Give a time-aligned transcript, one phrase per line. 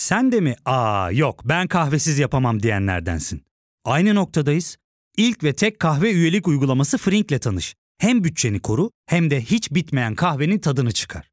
[0.00, 3.44] Sen de mi aa yok ben kahvesiz yapamam diyenlerdensin?
[3.84, 4.76] Aynı noktadayız.
[5.16, 7.74] İlk ve tek kahve üyelik uygulaması Frink'le tanış.
[7.98, 11.29] Hem bütçeni koru hem de hiç bitmeyen kahvenin tadını çıkar.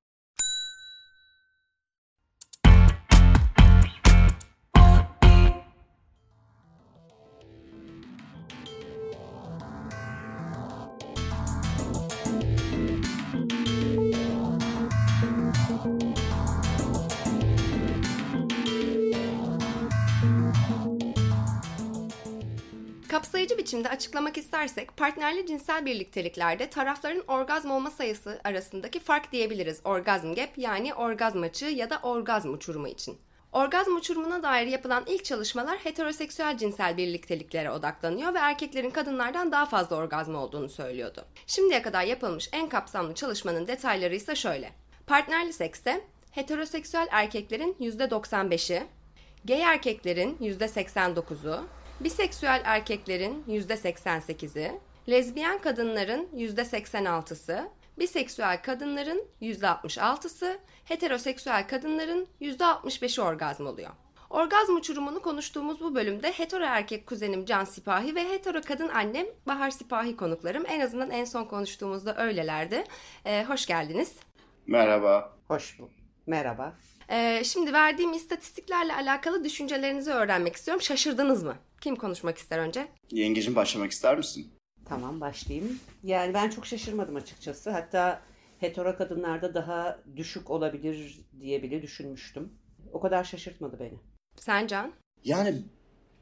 [23.87, 30.57] Biçimde açıklamak istersek partnerli cinsel birlikteliklerde tarafların orgazm olma sayısı arasındaki fark diyebiliriz orgazm gap
[30.57, 33.17] yani orgazm açığı ya da orgazm uçurumu için.
[33.51, 39.95] Orgazm uçurumuna dair yapılan ilk çalışmalar heteroseksüel cinsel birlikteliklere odaklanıyor ve erkeklerin kadınlardan daha fazla
[39.95, 41.25] orgazm olduğunu söylüyordu.
[41.47, 44.71] Şimdiye kadar yapılmış en kapsamlı çalışmanın detayları ise şöyle.
[45.07, 46.01] Partnerli sekste
[46.31, 48.83] heteroseksüel erkeklerin %95'i,
[49.45, 63.21] gay erkeklerin %89'u, Biseksüel erkeklerin %88'i, lezbiyen kadınların %86'sı, biseksüel kadınların %66'sı, heteroseksüel kadınların %65'i
[63.23, 63.89] orgazm oluyor.
[64.29, 69.69] Orgazm uçurumunu konuştuğumuz bu bölümde hetero erkek kuzenim Can Sipahi ve hetero kadın annem Bahar
[69.69, 70.63] Sipahi konuklarım.
[70.67, 72.83] En azından en son konuştuğumuzda öylelerdi.
[73.25, 74.15] Ee, hoş geldiniz.
[74.67, 75.33] Merhaba.
[75.47, 75.91] Hoş bulduk.
[76.27, 76.73] Merhaba.
[77.09, 80.81] Ee, şimdi verdiğim istatistiklerle alakalı düşüncelerinizi öğrenmek istiyorum.
[80.81, 81.55] Şaşırdınız mı?
[81.81, 82.87] Kim konuşmak ister önce?
[83.11, 84.51] Yengecim başlamak ister misin?
[84.85, 85.79] Tamam başlayayım.
[86.03, 87.69] Yani ben çok şaşırmadım açıkçası.
[87.71, 88.21] Hatta
[88.59, 92.49] hetero kadınlarda daha düşük olabilir diye bile düşünmüştüm.
[92.93, 93.97] O kadar şaşırtmadı beni.
[94.35, 94.93] Sen Can?
[95.23, 95.55] Yani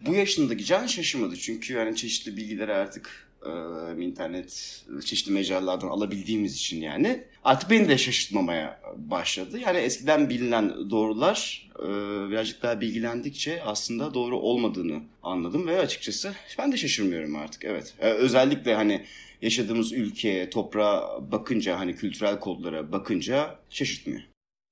[0.02, 6.82] bu yaşındaki Can şaşırmadı çünkü yani çeşitli bilgileri artık e, internet çeşitli mecralardan alabildiğimiz için
[6.82, 9.60] yani artık beni de şaşırtmamaya başladı.
[9.60, 11.88] Yani eskiden bilinen doğrular e,
[12.30, 17.66] birazcık daha bilgilendikçe aslında doğru olmadığını anladım ve açıkçası ben de şaşırmıyorum artık.
[17.66, 17.94] Evet.
[18.00, 19.06] E, özellikle hani
[19.42, 24.22] yaşadığımız ülkeye, toprağa bakınca hani kültürel kodlara bakınca şaşırtmıyor.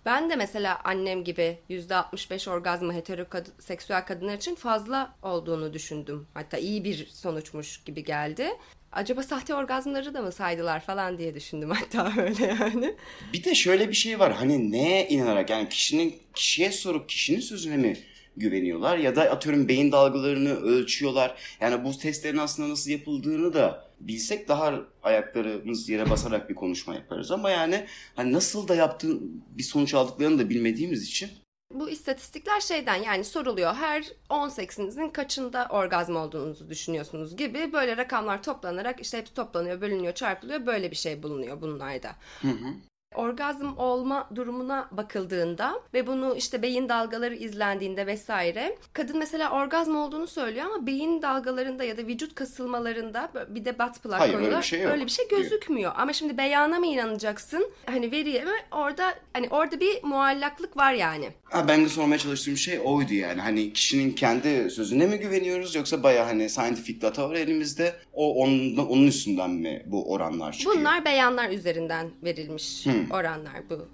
[0.05, 6.27] Ben de mesela annem gibi %65 orgazmı heteroseksüel kadınlar için fazla olduğunu düşündüm.
[6.33, 8.47] Hatta iyi bir sonuçmuş gibi geldi.
[8.91, 12.95] Acaba sahte orgazmları da mı saydılar falan diye düşündüm hatta öyle yani.
[13.33, 14.33] Bir de şöyle bir şey var.
[14.33, 17.97] Hani neye inanarak yani kişinin kişiye sorup kişinin sözüne mi
[18.37, 21.35] güveniyorlar ya da atıyorum beyin dalgalarını ölçüyorlar.
[21.61, 24.73] Yani bu testlerin aslında nasıl yapıldığını da bilsek daha
[25.03, 27.85] ayaklarımız yere basarak bir konuşma yaparız ama yani
[28.15, 31.29] hani nasıl da yaptığın bir sonuç aldıklarını da bilmediğimiz için
[31.73, 38.43] bu istatistikler şeyden yani soruluyor her 10 seksinizin kaçında orgazm olduğunuzu düşünüyorsunuz gibi böyle rakamlar
[38.43, 42.15] toplanarak işte hepsi toplanıyor, bölünüyor, çarpılıyor böyle bir şey bulunuyor bunlarda.
[42.41, 42.67] Hı hı
[43.15, 50.27] orgazm olma durumuna bakıldığında ve bunu işte beyin dalgaları izlendiğinde vesaire kadın mesela orgazm olduğunu
[50.27, 54.47] söylüyor ama beyin dalgalarında ya da vücut kasılmalarında bir de bat plak koyuyorlar.
[54.47, 54.91] Öyle bir şey, yok.
[54.91, 55.91] öyle bir şey gözükmüyor.
[55.95, 57.71] Ama şimdi beyana mı inanacaksın?
[57.85, 58.51] Hani veriye mi?
[58.71, 61.29] Orada hani orada bir muallaklık var yani.
[61.53, 63.41] Ha, ben de sormaya çalıştığım şey oydu yani.
[63.41, 67.95] Hani kişinin kendi sözüne mi güveniyoruz yoksa baya hani scientific data var elimizde.
[68.13, 70.75] O onun, onun üstünden mi bu oranlar çıkıyor?
[70.75, 72.85] Bunlar beyanlar üzerinden verilmiş.
[72.85, 73.87] Hmm oranlar bu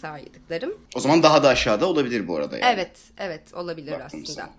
[0.00, 0.80] saydıklarım.
[0.96, 2.74] O zaman daha da aşağıda olabilir bu arada yani.
[2.74, 4.26] Evet, evet olabilir Baktım aslında.
[4.26, 4.50] Sana.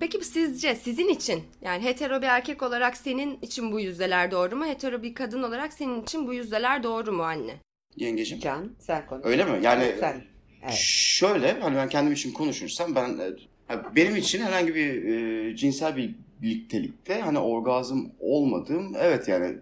[0.00, 4.66] Peki sizce sizin için yani hetero bir erkek olarak senin için bu yüzdeler doğru mu?
[4.66, 7.54] Hetero bir kadın olarak senin için bu yüzdeler doğru mu anne?
[7.96, 8.40] Yengecim.
[8.40, 9.26] Can sen konuş.
[9.26, 9.58] Öyle mi?
[9.62, 10.31] Yani sen.
[10.62, 10.74] Evet.
[10.74, 13.18] Şöyle hani ben kendim için konuşursam ben
[13.70, 19.58] e, benim için herhangi bir e, cinsel bir birliktelikte hani orgazm olmadığım evet yani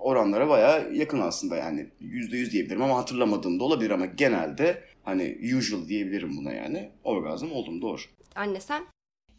[0.00, 5.38] oranlara baya yakın aslında yani yüzde yüz diyebilirim ama hatırlamadığım da olabilir ama genelde hani
[5.58, 8.00] usual diyebilirim buna yani orgazm oldum doğru.
[8.34, 8.84] Anne sen?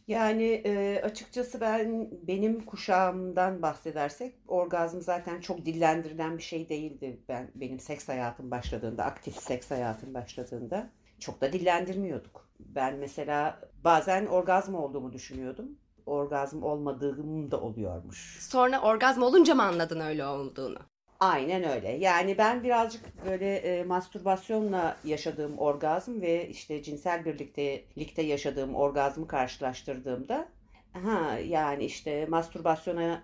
[0.08, 7.20] Yani e, açıkçası ben benim kuşağımdan bahsedersek orgazm zaten çok dillendirilen bir şey değildi.
[7.30, 12.50] Ben benim seks hayatım başladığında, aktif seks hayatım başladığında çok da dillendirmiyorduk.
[12.60, 18.38] Ben mesela bazen orgazm olduğumu düşünüyordum orgazm olmadığım da oluyormuş.
[18.42, 20.80] Sonra orgazm olunca mı anladın öyle olduğunu?
[21.20, 21.92] Aynen öyle.
[21.92, 30.48] Yani ben birazcık böyle e, mastürbasyonla yaşadığım orgazm ve işte cinsel birliktelikte yaşadığım orgazmı karşılaştırdığımda
[30.94, 33.24] ha yani işte mastürbasyona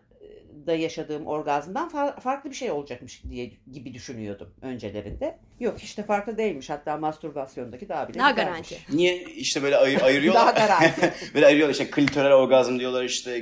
[0.68, 5.40] da yaşadığım orgazmdan fa- farklı bir şey olacakmış diye gibi düşünüyordum öncelerinde.
[5.60, 6.70] Yok işte farklı değilmiş.
[6.70, 8.78] Hatta mastürbasyondaki daha bile Daha garanti.
[8.94, 10.56] Niye işte böyle ayır, ayırıyorlar?
[10.56, 11.14] daha garanti.
[11.34, 13.40] böyle ayırıyorlar işte klitoral orgazm diyorlar işte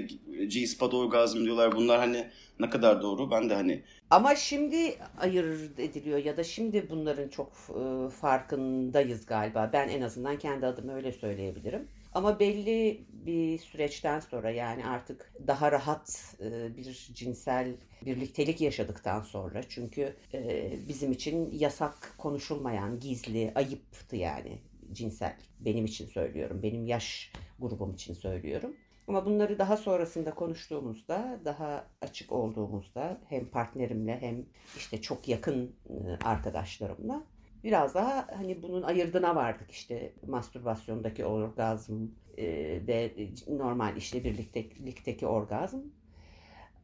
[0.48, 1.72] G-spot orgazm diyorlar.
[1.72, 2.28] Bunlar hani
[2.60, 7.52] ne kadar doğru ben de hani Ama şimdi ayırt ediliyor ya da şimdi bunların çok
[7.70, 9.70] e, farkındayız galiba.
[9.74, 11.88] Ben en azından kendi adıma öyle söyleyebilirim.
[12.14, 17.76] Ama belli bir süreçten sonra yani artık daha rahat e, bir cinsel
[18.06, 24.60] birliktelik yaşadıktan sonra çünkü e, bizim için yasak konuşulmayan, gizli, ayıptı yani
[24.92, 25.38] cinsel.
[25.60, 28.76] Benim için söylüyorum, benim yaş grubum için söylüyorum.
[29.08, 34.46] Ama bunları daha sonrasında konuştuğumuzda, daha açık olduğumuzda hem partnerimle hem
[34.78, 37.24] işte çok yakın e, arkadaşlarımla
[37.64, 41.94] biraz daha hani bunun ayırdına vardık işte mastürbasyondaki orgazm
[42.38, 42.46] e,
[42.88, 43.12] ve
[43.48, 45.80] normal işte birliktelikteki orgazm.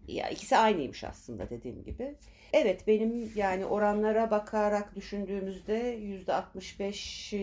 [0.08, 2.16] Ya ikisi aynıymış aslında dediğim gibi.
[2.54, 7.34] Evet benim yani oranlara bakarak düşündüğümüzde yüzde 65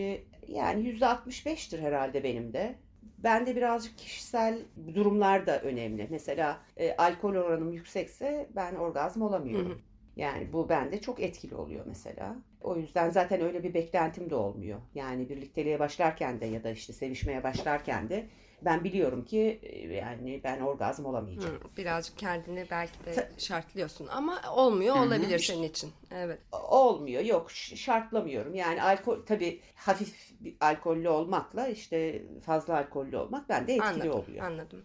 [0.47, 2.75] yani yüzde 65'tir herhalde benim de.
[3.17, 4.59] Ben de birazcık kişisel
[4.95, 6.07] durumlar da önemli.
[6.09, 9.69] Mesela e, alkol oranım yüksekse ben orgazm olamıyorum.
[9.69, 9.79] Hı hı.
[10.17, 12.35] Yani bu bende çok etkili oluyor mesela.
[12.61, 14.79] O yüzden zaten öyle bir beklentim de olmuyor.
[14.95, 18.27] Yani birlikteliğe başlarken de ya da işte sevişmeye başlarken de
[18.61, 21.55] ben biliyorum ki e, yani ben orgazm olamayacağım.
[21.55, 25.03] Hı, birazcık kendini belki de şartlıyorsun ama olmuyor Hı hı.
[25.05, 25.91] olabilir senin için.
[26.11, 26.39] Evet.
[26.69, 28.55] Olmuyor yok şartlamıyorum.
[28.55, 34.11] Yani alkol tabii hafif bir alkollü olmakla işte fazla alkollü olmak bende etkili Anladım.
[34.11, 34.45] oluyor.
[34.45, 34.81] Anladım.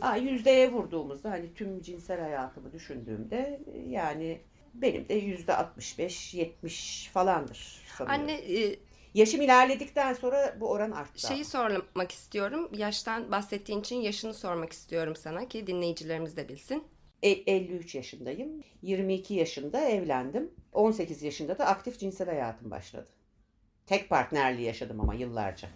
[0.00, 4.40] Ha, yüzdeye vurduğumuzda hani tüm cinsel hayatımı düşündüğümde e, yani
[4.74, 8.22] benim de yüzde 65-70 falandır sanıyorum.
[8.22, 8.76] Anne e,
[9.14, 11.26] Yaşım ilerledikten sonra bu oran arttı.
[11.28, 12.70] şeyi sormak istiyorum.
[12.72, 16.84] Yaştan bahsettiğin için yaşını sormak istiyorum sana ki dinleyicilerimiz de bilsin.
[17.22, 18.62] E, 53 yaşındayım.
[18.82, 20.50] 22 yaşında evlendim.
[20.72, 23.08] 18 yaşında da aktif cinsel hayatım başladı.
[23.86, 25.68] Tek partnerliği yaşadım ama yıllarca.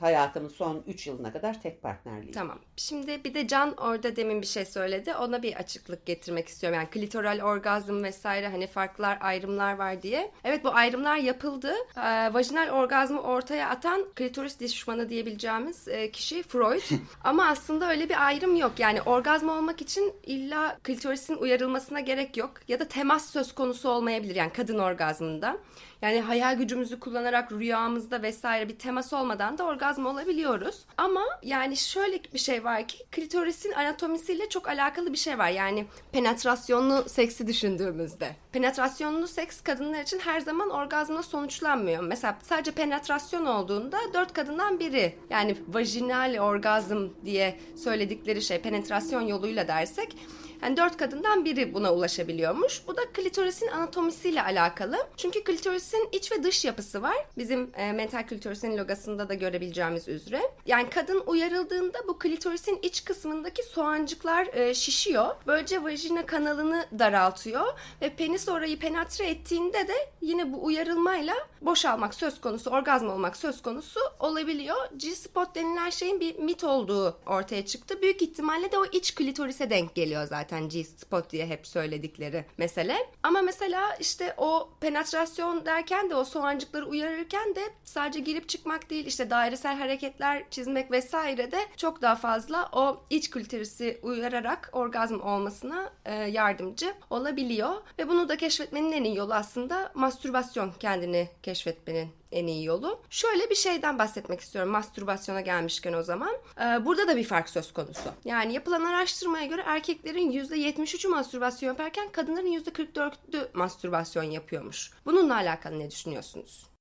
[0.00, 2.32] Hayatımın son 3 yılına kadar tek partnerliği.
[2.32, 2.58] Tamam.
[2.76, 5.14] Şimdi bir de Can orada demin bir şey söyledi.
[5.14, 6.78] Ona bir açıklık getirmek istiyorum.
[6.78, 10.30] Yani klitoral orgazm vesaire hani farklar, ayrımlar var diye.
[10.44, 11.74] Evet bu ayrımlar yapıldı.
[11.96, 16.82] Ee, vajinal orgazmı ortaya atan klitoris düşmanı diyebileceğimiz e, kişi Freud.
[17.24, 18.72] Ama aslında öyle bir ayrım yok.
[18.78, 22.50] Yani orgazm olmak için illa klitorisin uyarılmasına gerek yok.
[22.68, 25.58] Ya da temas söz konusu olmayabilir yani kadın orgazmında.
[26.02, 30.84] Yani hayal gücümüzü kullanarak rüyamızda vesaire bir temas olmadan da orgazm olabiliyoruz.
[30.96, 35.48] Ama yani şöyle bir şey var ki klitorisin anatomisiyle çok alakalı bir şey var.
[35.48, 38.36] Yani penetrasyonlu seksi düşündüğümüzde.
[38.52, 42.02] Penetrasyonlu seks kadınlar için her zaman orgazmla sonuçlanmıyor.
[42.02, 49.68] Mesela sadece penetrasyon olduğunda dört kadından biri yani vajinal orgazm diye söyledikleri şey penetrasyon yoluyla
[49.68, 50.16] dersek
[50.62, 52.82] yani dört kadından biri buna ulaşabiliyormuş.
[52.86, 54.96] Bu da klitorisin anatomisiyle alakalı.
[55.16, 57.16] Çünkü klitorisin iç ve dış yapısı var.
[57.38, 60.42] Bizim e, mental klitorisin logasında da görebileceğimiz üzere.
[60.66, 65.34] Yani kadın uyarıldığında bu klitorisin iç kısmındaki soğancıklar e, şişiyor.
[65.46, 67.66] Böylece vajina kanalını daraltıyor
[68.02, 73.62] ve penis orayı penetre ettiğinde de yine bu uyarılmayla boşalmak söz konusu, orgazm olmak söz
[73.62, 74.76] konusu olabiliyor.
[74.96, 78.02] G-spot denilen şeyin bir mit olduğu ortaya çıktı.
[78.02, 82.96] Büyük ihtimalle de o iç klitorise denk geliyor zaten G-spot diye hep söyledikleri mesele.
[83.22, 89.06] Ama mesela işte o penetrasyon derken de o soğancıkları uyarırken de sadece girip çıkmak değil
[89.06, 95.90] işte dairesel hareketler çizmek vesaire de çok daha fazla o iç klitorisi uyararak orgazm olmasına
[96.04, 97.74] e, yardımcı olabiliyor.
[97.98, 103.00] Ve bunu da keşfetmenin en iyi yolu aslında mastürbasyon kendini keşfetmenin en iyi yolu.
[103.10, 106.34] Şöyle bir şeyden bahsetmek istiyorum mastürbasyona gelmişken o zaman.
[106.60, 108.10] Ee, burada da bir fark söz konusu.
[108.24, 114.90] Yani yapılan araştırmaya göre erkeklerin %73'ü mastürbasyon yaparken kadınların %44'ü mastürbasyon yapıyormuş.
[115.06, 116.72] Bununla alakalı ne düşünüyorsunuz?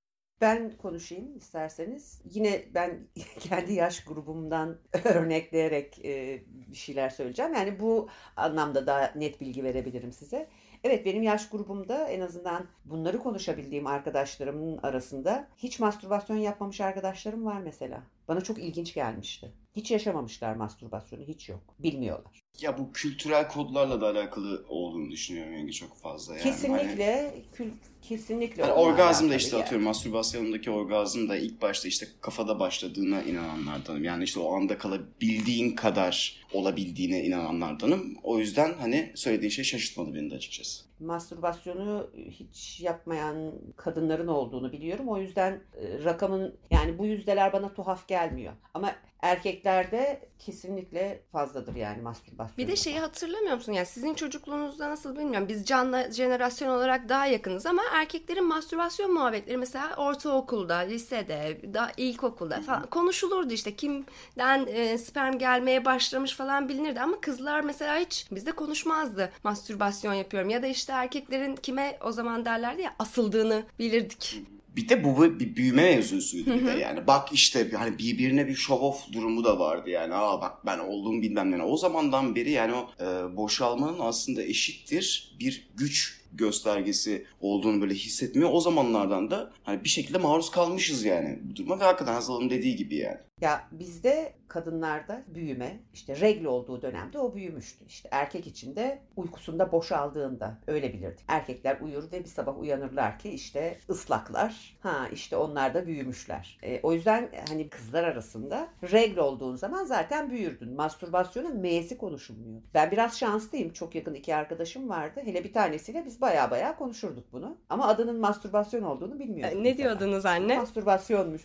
[0.42, 2.22] Ben konuşayım isterseniz.
[2.32, 3.08] Yine ben
[3.40, 7.54] kendi yaş grubumdan örnekleyerek e, bir şeyler söyleyeceğim.
[7.54, 10.50] Yani bu anlamda daha net bilgi verebilirim size.
[10.84, 17.62] Evet benim yaş grubumda en azından bunları konuşabildiğim arkadaşlarımın arasında hiç mastürbasyon yapmamış arkadaşlarım var
[17.62, 18.04] mesela.
[18.28, 19.52] Bana çok ilginç gelmişti.
[19.76, 21.62] Hiç yaşamamışlar mastürbasyonu, hiç yok.
[21.80, 22.42] Bilmiyorlar.
[22.62, 26.44] ya bu kültürel kodlarla da alakalı olduğunu düşünüyorum Yenge çok fazla yani.
[26.44, 28.64] Hani- kesinlikle, kül, kesinlikle.
[28.64, 29.66] Onunla orgazm da işte yani.
[29.66, 34.04] atıyorum mastürbasyondaki orgazm da ilk başta işte kafada başladığına inananlardanım.
[34.04, 38.16] Yani işte o anda kalabildiğin kadar olabildiğine inananlardanım.
[38.24, 40.91] O yüzden hani söylediğin şey şaşırtmadı beni de açıkçası.
[41.02, 45.10] Mastürbasyonu hiç yapmayan kadınların olduğunu biliyorum.
[45.10, 48.54] O yüzden e, rakamın yani bu yüzdeler bana tuhaf gelmiyor.
[48.74, 48.92] Ama
[49.22, 52.58] Erkeklerde kesinlikle fazladır yani mastürbasyon.
[52.58, 53.72] Bir de şeyi hatırlamıyor musun?
[53.72, 55.48] Yani sizin çocukluğunuzda nasıl bilmiyorum.
[55.50, 62.62] Biz Can'la jenerasyon olarak daha yakınız ama erkeklerin mastürbasyon muhabbetleri mesela ortaokulda, lisede, daha ilkokulda
[62.62, 63.76] falan konuşulurdu işte.
[63.76, 69.32] Kimden e, sperm gelmeye başlamış falan bilinirdi ama kızlar mesela hiç bizde konuşmazdı.
[69.44, 74.42] Mastürbasyon yapıyorum ya da işte erkeklerin kime o zaman derlerdi ya asıldığını bilirdik.
[74.76, 77.08] Bir de bu bir büyüme mevzusuydu bir de yani.
[77.08, 80.14] Bak işte hani birbirine bir show off durumu da vardı yani.
[80.14, 81.64] Aa bak ben olduğum bilmem ne.
[81.64, 88.50] O zamandan beri yani o e, boşalmanın aslında eşittir bir güç göstergesi olduğunu böyle hissetmiyor.
[88.54, 92.76] O zamanlardan da hani bir şekilde maruz kalmışız yani bu duruma ve hakikaten Hazal'ın dediği
[92.76, 93.18] gibi yani.
[93.42, 97.86] Ya bizde kadınlarda büyüme işte regl olduğu dönemde o büyümüştü.
[97.88, 101.26] İşte erkek için de uykusunda boşaldığında öyle bilirdik.
[101.28, 104.78] Erkekler uyur ve bir sabah uyanırlar ki işte ıslaklar.
[104.82, 106.60] Ha işte onlar da büyümüşler.
[106.64, 110.74] E, o yüzden hani kızlar arasında regl olduğun zaman zaten büyürdün.
[110.74, 112.62] Mastürbasyonun M'si konuşulmuyor.
[112.74, 113.74] Ben biraz şanslıyım.
[113.74, 115.22] Çok yakın iki arkadaşım vardı.
[115.26, 117.58] Hele bir tanesiyle biz baya baya konuşurduk bunu.
[117.70, 119.56] Ama adının mastürbasyon olduğunu bilmiyorduk.
[119.58, 119.78] Ne mesela.
[119.78, 120.58] diyordunuz anne?
[120.58, 121.42] Mastürbasyonmuş.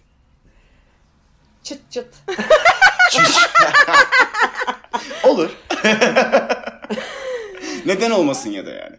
[1.67, 2.15] Çıt çıt.
[5.25, 5.51] Olur.
[7.87, 8.97] Neden olmasın ya da yani.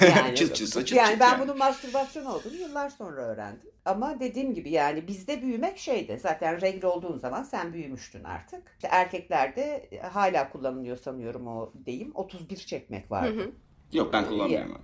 [0.00, 1.42] Yani, çıt çıtsa çıt yani çıt ben yani.
[1.42, 3.70] bunun mastürbasyon olduğunu yıllar sonra öğrendim.
[3.84, 6.18] Ama dediğim gibi yani bizde büyümek şeydi.
[6.22, 8.62] Zaten regl olduğun zaman sen büyümüştün artık.
[8.74, 12.12] İşte erkeklerde hala kullanılıyor sanıyorum o deyim.
[12.14, 13.38] 31 çekmek vardı.
[13.38, 13.50] Hı hı.
[13.92, 14.82] Yok ben kullanmıyorum.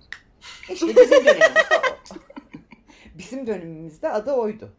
[0.69, 1.79] İşte bizim dönemimizde.
[3.17, 4.69] Bizim dönemimizde adı oydu.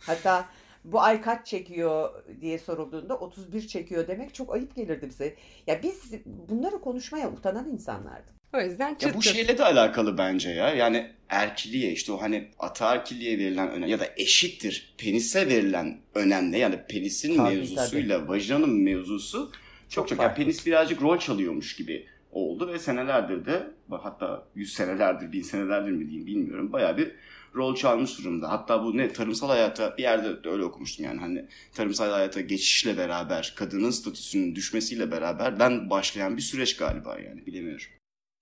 [0.00, 0.44] Hatta
[0.84, 2.10] bu ay kaç çekiyor
[2.40, 5.34] diye sorulduğunda 31 çekiyor demek çok ayıp gelirdi bize.
[5.66, 8.34] Ya biz bunları konuşmaya utanan insanlardık.
[8.54, 9.34] O yüzden çıt Ya bu çıt.
[9.34, 10.74] şeyle de alakalı bence ya.
[10.74, 16.76] Yani erkiliğe işte o hani ataerkiliğe verilen önem ya da eşittir penise verilen önemle yani
[16.88, 19.52] penisin Tabii, mevzusuyla vajinanın mevzusu
[19.88, 20.42] çok çok, yani farklı.
[20.42, 26.06] penis birazcık rol çalıyormuş gibi oldu ve senelerdir de hatta yüz senelerdir bin senelerdir mi
[26.06, 27.12] diyeyim bilmiyorum bayağı bir
[27.54, 28.50] rol çalmış durumda.
[28.50, 31.44] Hatta bu ne tarımsal hayata bir yerde de öyle okumuştum yani hani
[31.74, 37.86] tarımsal hayata geçişle beraber kadının statüsünün düşmesiyle beraberden başlayan bir süreç galiba yani bilemiyorum.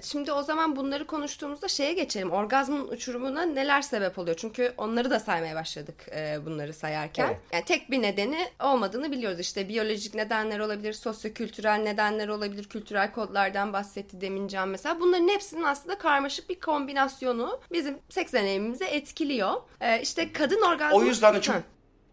[0.02, 2.30] Şimdi o zaman bunları konuştuğumuzda şeye geçelim.
[2.30, 4.36] Orgazmın uçurumuna neler sebep oluyor?
[4.36, 7.26] Çünkü onları da saymaya başladık e, bunları sayarken.
[7.26, 7.36] Evet.
[7.52, 9.40] Yani tek bir nedeni olmadığını biliyoruz.
[9.40, 15.00] İşte biyolojik nedenler olabilir, sosyokültürel nedenler olabilir, kültürel kodlardan bahsetti demin Can mesela.
[15.00, 19.52] Bunların hepsinin aslında karmaşık bir kombinasyonu bizim seks deneyimimizi etkiliyor.
[19.80, 20.98] E, işte kadın orgazmı...
[20.98, 21.56] O yüzden de çok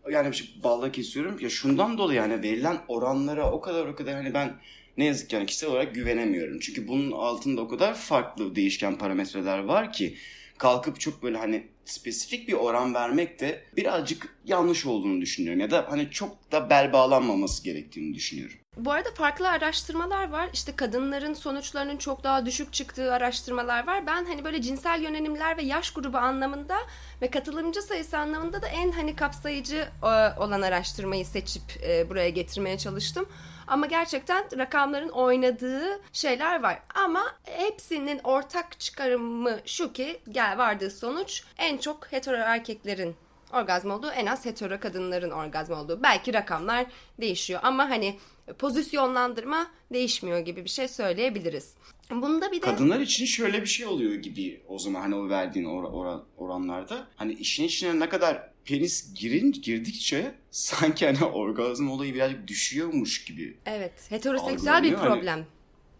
[0.09, 1.39] yani bir balla kesiyorum.
[1.39, 4.53] Ya şundan dolayı yani verilen oranlara o kadar o kadar hani ben
[4.99, 6.59] ne yazık ki yani kişisel olarak güvenemiyorum.
[6.59, 10.15] Çünkü bunun altında o kadar farklı değişken parametreler var ki
[10.57, 15.59] kalkıp çok böyle hani spesifik bir oran vermek de birazcık yanlış olduğunu düşünüyorum.
[15.59, 18.57] Ya da hani çok da bel bağlanmaması gerektiğini düşünüyorum.
[18.79, 20.49] Bu arada farklı araştırmalar var.
[20.53, 24.07] İşte kadınların sonuçlarının çok daha düşük çıktığı araştırmalar var.
[24.07, 26.77] Ben hani böyle cinsel yönelimler ve yaş grubu anlamında
[27.21, 32.77] ve katılımcı sayısı anlamında da en hani kapsayıcı e, olan araştırmayı seçip e, buraya getirmeye
[32.77, 33.29] çalıştım.
[33.67, 36.79] Ama gerçekten rakamların oynadığı şeyler var.
[36.95, 43.15] Ama hepsinin ortak çıkarımı şu ki gel vardığı sonuç en çok hetero erkeklerin
[43.53, 46.03] orgazm olduğu en az hetero kadınların orgazm olduğu.
[46.03, 46.85] Belki rakamlar
[47.21, 48.17] değişiyor ama hani
[48.59, 51.73] pozisyonlandırma değişmiyor gibi bir şey söyleyebiliriz.
[52.11, 55.65] Bunda bir de Kadınlar için şöyle bir şey oluyor gibi o zaman hani o verdiğin
[55.65, 57.07] or- oran- oranlarda.
[57.15, 63.57] Hani işin içine ne kadar penis girin girdikçe sanki hani orgazm olayı birazcık düşüyormuş gibi
[63.65, 65.07] evet heteroseksüel bir hani.
[65.07, 65.45] problem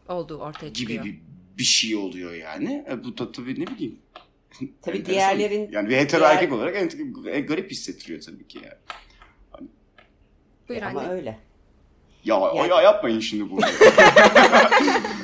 [0.07, 1.03] olduğu ortaya çıkıyor.
[1.03, 2.85] gibi bir, bir şey oluyor yani.
[2.91, 3.99] E, bu da tabii ne bileyim.
[4.81, 5.05] Tabii enteresan.
[5.37, 6.89] diğerlerin yani bir hetero diğer- erkek olarak en,
[7.31, 9.69] en garip hissettiriyor tabii ki yani.
[10.69, 11.09] Buyur ama anne.
[11.11, 11.39] öyle.
[12.23, 13.61] Ya, Yani- ya yapmayın şimdi bunu.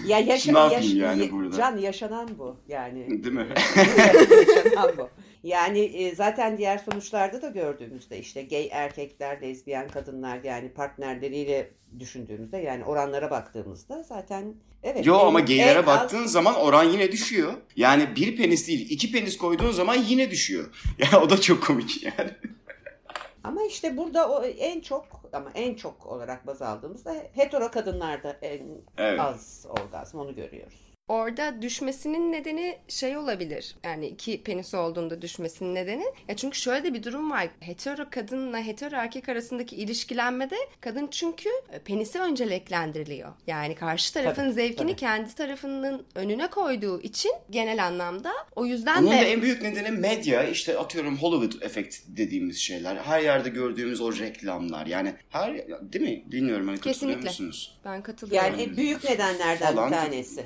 [0.05, 1.57] Ya yaşa, Ne yapayım yaş- yani ya- burada?
[1.57, 3.23] Can yaşanan bu yani.
[3.23, 3.47] Değil mi?
[4.55, 5.09] yaşanan bu.
[5.45, 12.57] Yani e, zaten diğer sonuçlarda da gördüğümüzde işte gay erkekler, lezbiyen kadınlar yani partnerleriyle düşündüğümüzde
[12.57, 15.05] yani oranlara baktığımızda zaten evet.
[15.05, 17.53] Yo en- ama gaylere az- baktığın zaman oran yine düşüyor.
[17.75, 20.65] Yani bir penis değil iki penis koyduğun zaman yine düşüyor.
[20.99, 22.31] Yani o da çok komik yani.
[23.43, 28.61] Ama işte burada o en çok ama en çok olarak baz aldığımızda hetero kadınlarda en
[28.97, 29.19] Evet.
[29.19, 30.94] az orgazm onu görüyoruz.
[31.15, 33.75] Orada düşmesinin nedeni şey olabilir.
[33.83, 36.03] Yani iki penisi olduğunda düşmesinin nedeni.
[36.27, 37.47] Ya çünkü şöyle de bir durum var.
[37.59, 43.33] Hetero kadınla hetero erkek arasındaki ilişkilenmede kadın çünkü e, penisi önceliklendiriliyor.
[43.47, 44.95] Yani karşı tarafın Tabii, zevkini tabii.
[44.95, 49.91] kendi tarafının önüne koyduğu için genel anlamda o yüzden Bunun de da en büyük nedeni
[49.91, 50.43] medya.
[50.43, 52.95] İşte atıyorum Hollywood efekt dediğimiz şeyler.
[52.95, 54.85] Her yerde gördüğümüz o reklamlar.
[54.85, 55.57] Yani her
[55.93, 56.23] değil mi?
[56.31, 57.21] Bilmiyorum hani Kesinlikle.
[57.21, 57.77] musunuz?
[57.85, 58.59] ben katılıyorum.
[58.59, 59.91] Yani büyük nedenlerden Falan.
[59.91, 60.45] bir tanesi.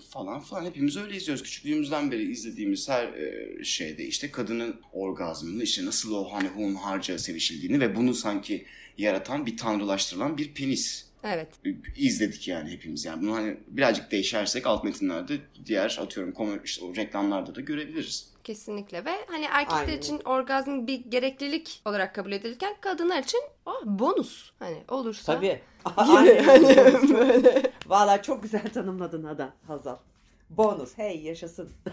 [0.00, 1.42] Falan falan hepimiz öyle izliyoruz.
[1.42, 7.80] Küçüklüğümüzden beri izlediğimiz her e, şeyde işte kadının orgazmını işte nasıl o hani hunharca sevişildiğini
[7.80, 8.66] ve bunu sanki
[8.98, 11.48] yaratan bir tanrılaştırılan bir penis Evet.
[11.66, 13.04] e, izledik yani hepimiz.
[13.04, 18.30] Yani bunu hani birazcık değişersek alt metinlerde diğer atıyorum komik işte o reklamlarda da görebiliriz.
[18.44, 19.98] Kesinlikle ve hani erkekler Aynen.
[19.98, 24.52] için orgazm bir gereklilik olarak kabul edilirken kadınlar için oh, bonus.
[24.58, 25.34] Hani olursa.
[25.34, 25.60] Tabii.
[25.86, 26.76] Gibi hani
[27.14, 27.62] böyle.
[27.86, 29.96] Valla çok güzel tanımladın Ada Hazal.
[30.50, 30.90] Bonus.
[30.96, 31.70] Hey yaşasın.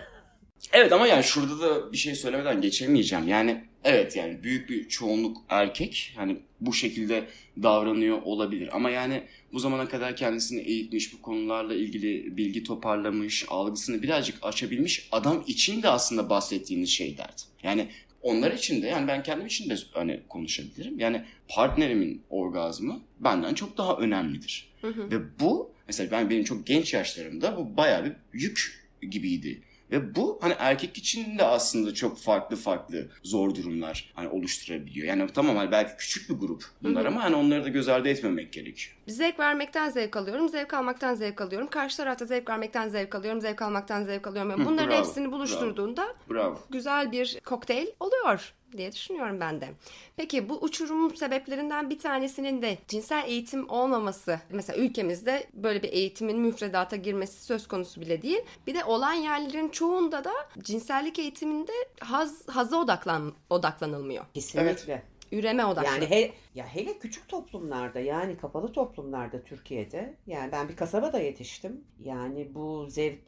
[0.74, 3.28] Evet ama yani şurada da bir şey söylemeden geçemeyeceğim.
[3.28, 7.28] Yani evet yani büyük bir çoğunluk erkek hani bu şekilde
[7.64, 8.70] davranıyor olabilir.
[8.76, 15.08] Ama yani bu zamana kadar kendisini eğitmiş, bu konularla ilgili bilgi toparlamış, algısını birazcık açabilmiş
[15.12, 17.44] adam için de aslında bahsettiğiniz şey dert.
[17.64, 17.88] Yani
[18.28, 21.00] onlar için de yani ben kendim için de hani konuşabilirim.
[21.00, 24.70] Yani partnerimin orgazmı benden çok daha önemlidir.
[24.82, 25.12] Hı hı.
[25.12, 29.62] Ve bu mesela ben benim çok genç yaşlarımda bu bayağı bir yük gibiydi.
[29.92, 35.08] Ve bu hani erkek için de aslında çok farklı farklı zor durumlar hani oluşturabiliyor.
[35.08, 37.12] Yani tamam hani belki küçük bir grup bunlar Hı hı.
[37.12, 38.98] ama hani onları da göz ardı etmemek gerekiyor.
[39.08, 41.68] Zevk vermekten zevk alıyorum, zevk almaktan zevk alıyorum.
[41.68, 44.52] Karşı tarafta zevk vermekten zevk alıyorum, zevk almaktan zevk alıyorum.
[44.52, 46.60] Yani Hı, bunların bravo, hepsini buluşturduğunda Bravo.
[46.70, 49.70] güzel bir kokteyl oluyor diye düşünüyorum ben de.
[50.18, 54.40] Peki bu uçurumun sebeplerinden bir tanesinin de cinsel eğitim olmaması.
[54.50, 58.42] Mesela ülkemizde böyle bir eğitimin müfredata girmesi söz konusu bile değil.
[58.68, 64.26] Bir de olan yerlerin çoğunda da cinsellik eğitiminde haz, haza odaklan, odaklanılmıyor.
[64.34, 65.04] Kesinlikle.
[65.32, 65.88] Üreme odaklı.
[65.88, 71.82] Yani he, ya hele küçük toplumlarda yani kapalı toplumlarda Türkiye'de yani ben bir kasabada yetiştim.
[72.00, 73.20] Yani bu zevk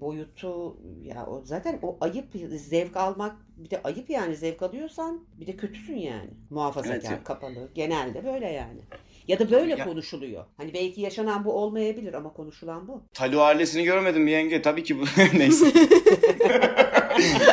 [0.00, 5.46] boyutu ya o zaten o ayıp zevk almak bir de ayıp yani zevk alıyorsan bir
[5.46, 6.30] de kötüsün yani.
[6.50, 7.68] Muhafazakar, Evet kapalı.
[7.74, 8.80] Genelde böyle yani.
[9.28, 10.44] Ya da böyle Ya- konuşuluyor.
[10.56, 13.02] Hani belki yaşanan bu olmayabilir ama konuşulan bu.
[13.14, 14.62] Talo ailesini görmedim mi yenge?
[14.62, 15.04] Tabii ki bu.
[15.38, 15.66] Neyse.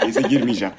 [0.04, 0.74] Neyse girmeyeceğim.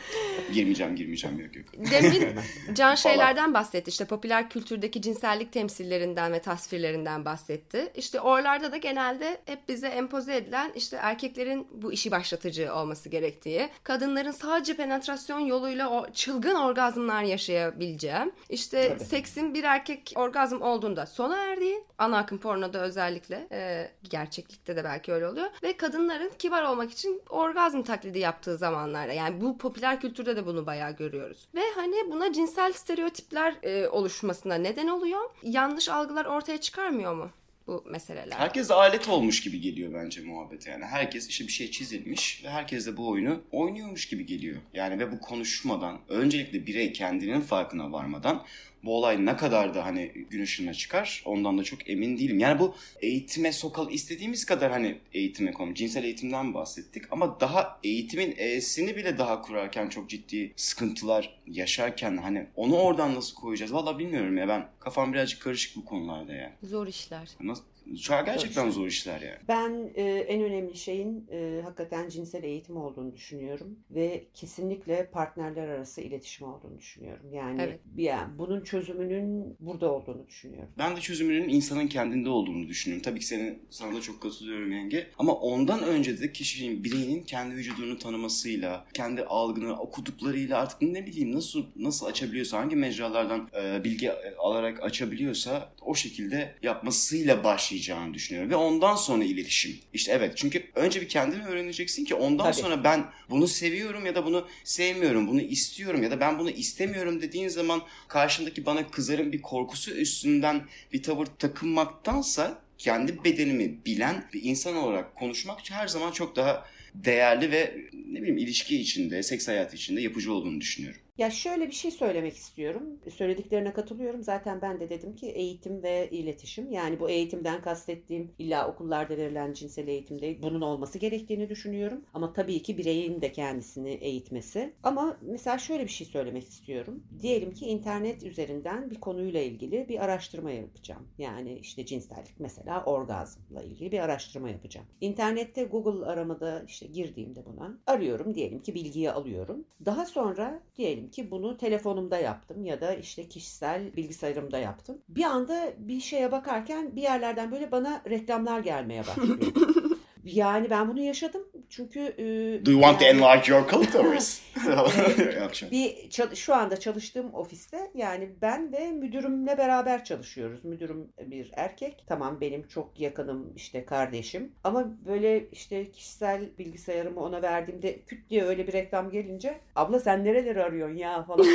[0.52, 1.40] Girmeyeceğim, girmeyeceğim.
[1.40, 1.66] Yok yok.
[1.90, 2.38] Demin
[2.74, 3.88] Can şeylerden bahsetti.
[3.88, 7.92] İşte popüler kültürdeki cinsellik temsillerinden ve tasvirlerinden bahsetti.
[7.94, 13.68] İşte oralarda da genelde hep bize empoze edilen işte erkeklerin bu işi başlatıcı olması gerektiği,
[13.82, 19.04] kadınların sadece penetrasyon yoluyla o çılgın orgazmlar yaşayabileceği, işte Tabii.
[19.04, 25.12] seksin bir erkek orgazm olduğunda sona erdiği, ana akım pornoda özellikle, e, gerçeklikte de belki
[25.12, 30.35] öyle oluyor ve kadınların kibar olmak için orgazm taklidi yaptığı zamanlarda yani bu popüler kültürde
[30.36, 31.48] de bunu bayağı görüyoruz.
[31.54, 35.20] Ve hani buna cinsel stereotipler e, oluşmasına neden oluyor.
[35.42, 37.30] Yanlış algılar ortaya çıkarmıyor mu
[37.66, 38.36] bu meseleler?
[38.36, 40.84] Herkes alet olmuş gibi geliyor bence muhabbet yani.
[40.84, 44.56] Herkes işte bir şey çizilmiş ve herkes de bu oyunu oynuyormuş gibi geliyor.
[44.74, 48.44] Yani ve bu konuşmadan öncelikle birey kendinin farkına varmadan
[48.86, 52.38] bu olay ne kadar da hani gün ışığına çıkar ondan da çok emin değilim.
[52.38, 58.34] Yani bu eğitime sokal istediğimiz kadar hani eğitime konu cinsel eğitimden bahsettik ama daha eğitimin
[58.36, 64.36] E'sini bile daha kurarken çok ciddi sıkıntılar yaşarken hani onu oradan nasıl koyacağız valla bilmiyorum
[64.38, 66.52] ya ben kafam birazcık karışık bu konularda ya.
[66.62, 67.28] Zor işler.
[67.40, 67.64] Nasıl,
[68.00, 69.38] şu an gerçekten zor işler yani.
[69.48, 76.00] Ben e, en önemli şeyin e, hakikaten cinsel eğitim olduğunu düşünüyorum ve kesinlikle partnerler arası
[76.00, 77.32] iletişim olduğunu düşünüyorum.
[77.32, 77.80] Yani, Evet.
[77.96, 80.68] yani bunun çözümünün burada olduğunu düşünüyorum.
[80.78, 83.02] Ben de çözümünün insanın kendinde olduğunu düşünüyorum.
[83.02, 85.06] Tabii ki senin, sana da çok katılıyorum yenge.
[85.18, 91.34] Ama ondan önce de kişinin, bireyinin kendi vücudunu tanımasıyla, kendi algını okuduklarıyla artık ne bileyim
[91.34, 97.44] nasıl nasıl açabiliyorsa, hangi mecralardan e, bilgi alarak açabiliyorsa o şekilde yapmasıyla
[97.76, 98.50] başlayacağını düşünüyorum.
[98.50, 99.78] Ve ondan sonra iletişim.
[99.92, 102.62] İşte evet çünkü önce bir kendini öğreneceksin ki ondan Tabii.
[102.62, 107.22] sonra ben bunu seviyorum ya da bunu sevmiyorum, bunu istiyorum ya da ben bunu istemiyorum
[107.22, 110.62] dediğin zaman karşındaki bana kızarın bir korkusu üstünden
[110.92, 117.50] bir tavır takınmaktansa kendi bedenimi bilen bir insan olarak konuşmak her zaman çok daha değerli
[117.50, 117.76] ve
[118.10, 121.00] ne bileyim ilişki içinde, seks hayatı içinde yapıcı olduğunu düşünüyorum.
[121.18, 122.82] Ya şöyle bir şey söylemek istiyorum.
[123.14, 124.22] Söylediklerine katılıyorum.
[124.22, 126.72] Zaten ben de dedim ki eğitim ve iletişim.
[126.72, 130.38] Yani bu eğitimden kastettiğim illa okullarda verilen cinsel eğitim değil.
[130.42, 132.04] Bunun olması gerektiğini düşünüyorum.
[132.14, 134.72] Ama tabii ki bireyin de kendisini eğitmesi.
[134.82, 137.04] Ama mesela şöyle bir şey söylemek istiyorum.
[137.22, 141.08] Diyelim ki internet üzerinden bir konuyla ilgili bir araştırma yapacağım.
[141.18, 144.86] Yani işte cinsellik mesela orgazmla ilgili bir araştırma yapacağım.
[145.00, 149.64] İnternette Google aramada işte girdiğimde buna arıyorum diyelim ki bilgiyi alıyorum.
[149.84, 154.98] Daha sonra diyelim ki bunu telefonumda yaptım ya da işte kişisel bilgisayarımda yaptım.
[155.08, 159.38] Bir anda bir şeye bakarken bir yerlerden böyle bana reklamlar gelmeye başlıyor.
[160.26, 162.00] Yani ben bunu yaşadım çünkü...
[162.00, 162.24] E,
[162.66, 164.42] Do you want yani, to enlarge your clitoris?
[165.40, 170.64] Yok, bir şu anda çalıştığım ofiste yani ben ve müdürümle beraber çalışıyoruz.
[170.64, 172.04] Müdürüm bir erkek.
[172.06, 174.52] Tamam benim çok yakınım işte kardeşim.
[174.64, 180.24] Ama böyle işte kişisel bilgisayarımı ona verdiğimde küt diye öyle bir reklam gelince abla sen
[180.24, 181.46] nereleri arıyorsun ya falan.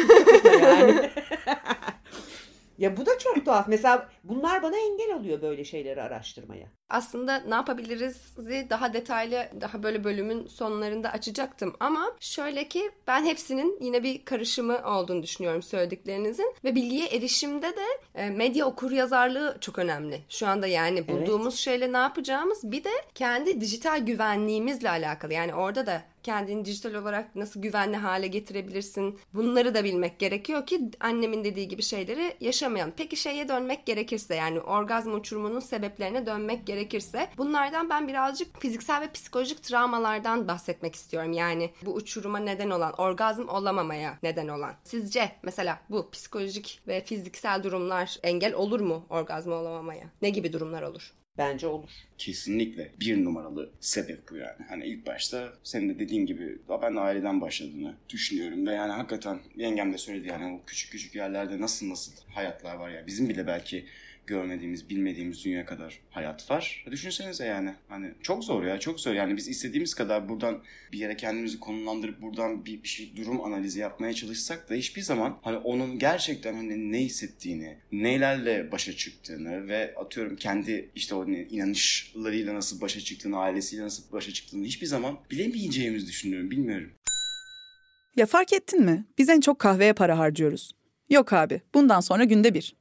[0.62, 1.10] yani.
[2.78, 3.68] Ya bu da çok tuhaf.
[3.68, 6.68] Mesela bunlar bana engel oluyor böyle şeyleri araştırmaya.
[6.92, 8.18] Aslında ne yapabiliriz
[8.70, 14.80] daha detaylı daha böyle bölümün sonlarında açacaktım ama şöyle ki ben hepsinin yine bir karışımı
[14.86, 20.22] olduğunu düşünüyorum söylediklerinizin ve bilgiye erişimde de e, medya okur yazarlığı çok önemli.
[20.30, 21.60] Şu anda yani bulduğumuz evet.
[21.60, 25.34] şeyle ne yapacağımız bir de kendi dijital güvenliğimizle alakalı.
[25.34, 29.20] Yani orada da kendini dijital olarak nasıl güvenli hale getirebilirsin?
[29.34, 32.94] Bunları da bilmek gerekiyor ki annemin dediği gibi şeyleri yaşamayalım.
[32.98, 36.81] Peki şeye dönmek gerekirse yani orgazm uçurumunun sebeplerine dönmek gerekirse
[37.38, 41.34] bunlardan ben birazcık fiziksel ve psikolojik travmalardan bahsetmek istiyorum.
[41.34, 44.76] Yani bu uçuruma neden olan, orgazm olamamaya neden olan.
[44.84, 50.06] Sizce mesela bu psikolojik ve fiziksel durumlar engel olur mu orgazm olamamaya?
[50.22, 51.14] Ne gibi durumlar olur?
[51.38, 51.90] Bence olur.
[52.18, 54.66] Kesinlikle bir numaralı sebep bu yani.
[54.70, 59.40] Hani ilk başta senin de dediğin gibi ben de aileden başladığını düşünüyorum ve yani hakikaten
[59.56, 63.08] yengem de söyledi yani o küçük küçük yerlerde nasıl nasıl hayatlar var ya.
[63.08, 63.86] Bizim bile belki
[64.32, 66.86] görmediğimiz, bilmediğimiz dünya kadar hayat var.
[66.92, 67.74] Düşünsenize yani.
[67.90, 69.14] Hani çok zor ya, çok zor.
[69.14, 73.80] Yani biz istediğimiz kadar buradan bir yere kendimizi konumlandırıp buradan bir, bir şey durum analizi
[73.80, 79.96] yapmaya çalışsak da hiçbir zaman hani onun gerçekten hani ne hissettiğini, nelerle başa çıktığını ve
[79.96, 86.08] atıyorum kendi işte o inanışlarıyla nasıl başa çıktığını, ailesiyle nasıl başa çıktığını hiçbir zaman bilemeyeceğimizi
[86.08, 86.52] düşünüyorum.
[86.52, 86.92] Bilmiyorum.
[88.16, 89.06] Ya fark ettin mi?
[89.18, 90.72] Biz en çok kahveye para harcıyoruz.
[91.10, 92.81] Yok abi, bundan sonra günde bir.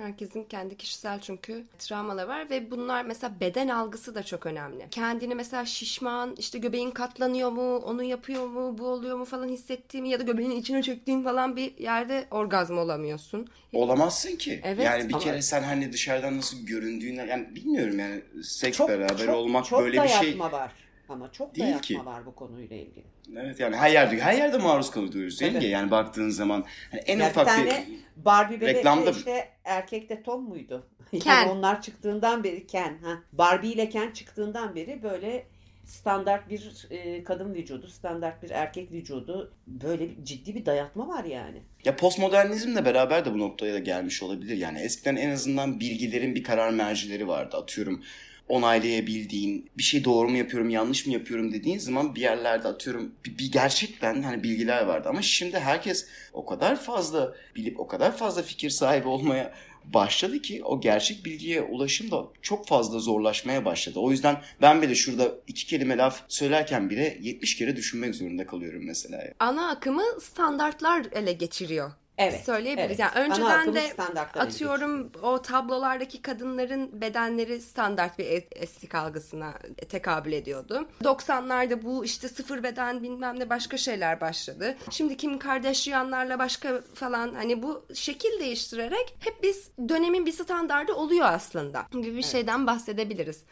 [0.00, 4.86] Herkesin kendi kişisel çünkü travmaları var ve bunlar mesela beden algısı da çok önemli.
[4.90, 10.08] Kendini mesela şişman, işte göbeğin katlanıyor mu, onu yapıyor mu, bu oluyor mu falan hissettiğimi
[10.08, 13.46] ya da göbeğin içine çöktüğüm falan bir yerde orgazm olamıyorsun.
[13.72, 14.60] Olamazsın ki.
[14.64, 15.22] Evet, yani bir ama...
[15.22, 19.80] kere sen hani dışarıdan nasıl göründüğüne yani bilmiyorum yani seks çok, beraber çok, olmak çok
[19.80, 20.38] böyle bir şey.
[20.38, 20.72] var.
[21.08, 22.06] Ama çok Değil dayatma ki.
[22.06, 23.04] var bu konuyla ilgili.
[23.36, 25.64] Evet yani her yerde her yerde maruz kalıyoruz değil mi?
[25.64, 29.10] Yani baktığın zaman hani en ya ufak bir tane bir Barbie bebek reklamda...
[29.10, 30.86] işte erkekte Tom muydu?
[31.10, 31.34] Ken.
[31.34, 32.98] Yani onlar çıktığından beri Ken.
[33.02, 33.18] Ha.
[33.32, 35.46] Barbie ile Ken çıktığından beri böyle
[35.86, 41.24] standart bir e, kadın vücudu, standart bir erkek vücudu böyle bir, ciddi bir dayatma var
[41.24, 41.62] yani.
[41.84, 44.56] Ya postmodernizmle beraber de bu noktaya da gelmiş olabilir.
[44.56, 47.56] Yani eskiden en azından bilgilerin bir karar mercileri vardı.
[47.56, 48.02] Atıyorum
[48.48, 53.38] onaylayabildiğin, bir şey doğru mu yapıyorum, yanlış mı yapıyorum dediğin zaman bir yerlerde atıyorum bir,
[53.38, 55.08] bir gerçekten hani bilgiler vardı.
[55.08, 59.52] Ama şimdi herkes o kadar fazla bilip o kadar fazla fikir sahibi olmaya
[59.94, 63.98] başladı ki o gerçek bilgiye ulaşım da çok fazla zorlaşmaya başladı.
[63.98, 68.86] O yüzden ben bile şurada iki kelime laf söylerken bile 70 kere düşünmek zorunda kalıyorum
[68.86, 69.24] mesela.
[69.40, 72.44] Ana akımı standartlar ele geçiriyor Evet.
[72.44, 72.90] Söyleyebiliriz.
[72.90, 72.98] Evet.
[72.98, 79.52] Yani önceden de atıyorum o tablolardaki kadınların bedenleri standart bir estetik algısına
[79.88, 80.88] tekabül ediyordu.
[81.02, 84.76] 90'larda bu işte sıfır beden bilmem ne başka şeyler başladı.
[84.90, 91.26] Şimdi Kim Kardashian'larla başka falan hani bu şekil değiştirerek hep biz dönemin bir standardı oluyor
[91.26, 92.24] aslında gibi bir evet.
[92.24, 93.42] şeyden bahsedebiliriz.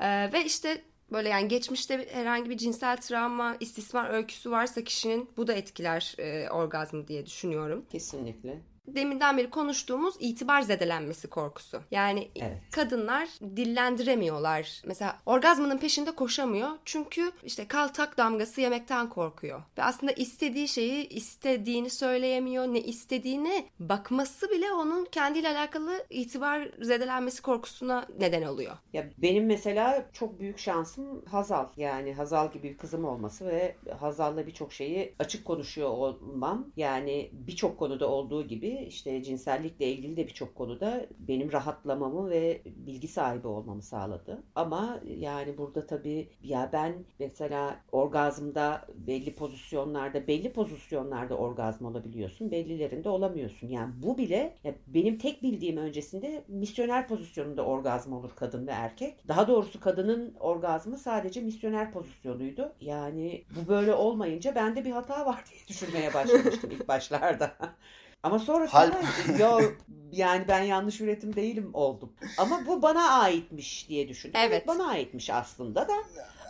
[0.00, 5.46] Ee, ve işte böyle yani geçmişte herhangi bir cinsel travma, istismar öyküsü varsa kişinin bu
[5.46, 7.84] da etkiler e, orgazmı diye düşünüyorum.
[7.90, 8.60] Kesinlikle.
[8.94, 11.80] Deminden beri konuştuğumuz itibar zedelenmesi korkusu.
[11.90, 12.58] Yani Evet.
[12.70, 14.82] kadınlar dillendiremiyorlar.
[14.86, 16.68] Mesela orgazmının peşinde koşamıyor.
[16.84, 19.62] Çünkü işte kaltak damgası yemekten korkuyor.
[19.78, 22.66] Ve aslında istediği şeyi istediğini söyleyemiyor.
[22.66, 28.76] Ne istediğine bakması bile onun kendiyle alakalı itibar zedelenmesi korkusuna neden oluyor.
[28.92, 31.66] Ya benim mesela çok büyük şansım Hazal.
[31.76, 36.66] Yani Hazal gibi bir kızım olması ve Hazal'la birçok şeyi açık konuşuyor olmam.
[36.76, 43.08] Yani birçok konuda olduğu gibi işte cinsellikle ilgili de birçok konuda benim rahatlamamı ve bilgi
[43.08, 44.42] sahibi olmamı sağladı.
[44.54, 52.50] Ama yani burada tabii ya ben mesela orgazmda belli pozisyonlarda belli pozisyonlarda orgazm olabiliyorsun.
[52.50, 53.68] Bellilerinde olamıyorsun.
[53.68, 59.28] Yani bu bile ya benim tek bildiğim öncesinde misyoner pozisyonunda orgazm olur kadın ve erkek.
[59.28, 62.72] Daha doğrusu kadının orgazmı sadece misyoner pozisyonuydu.
[62.80, 67.56] Yani bu böyle olmayınca bende bir hata var diye düşünmeye başlamıştım ilk başlarda.
[68.22, 69.00] Ama sonrasında
[69.38, 69.60] yo
[70.12, 72.12] yani ben yanlış üretim değilim oldum.
[72.38, 74.40] Ama bu bana aitmiş diye düşündüm.
[74.46, 74.66] Evet.
[74.66, 75.94] Bana aitmiş aslında da.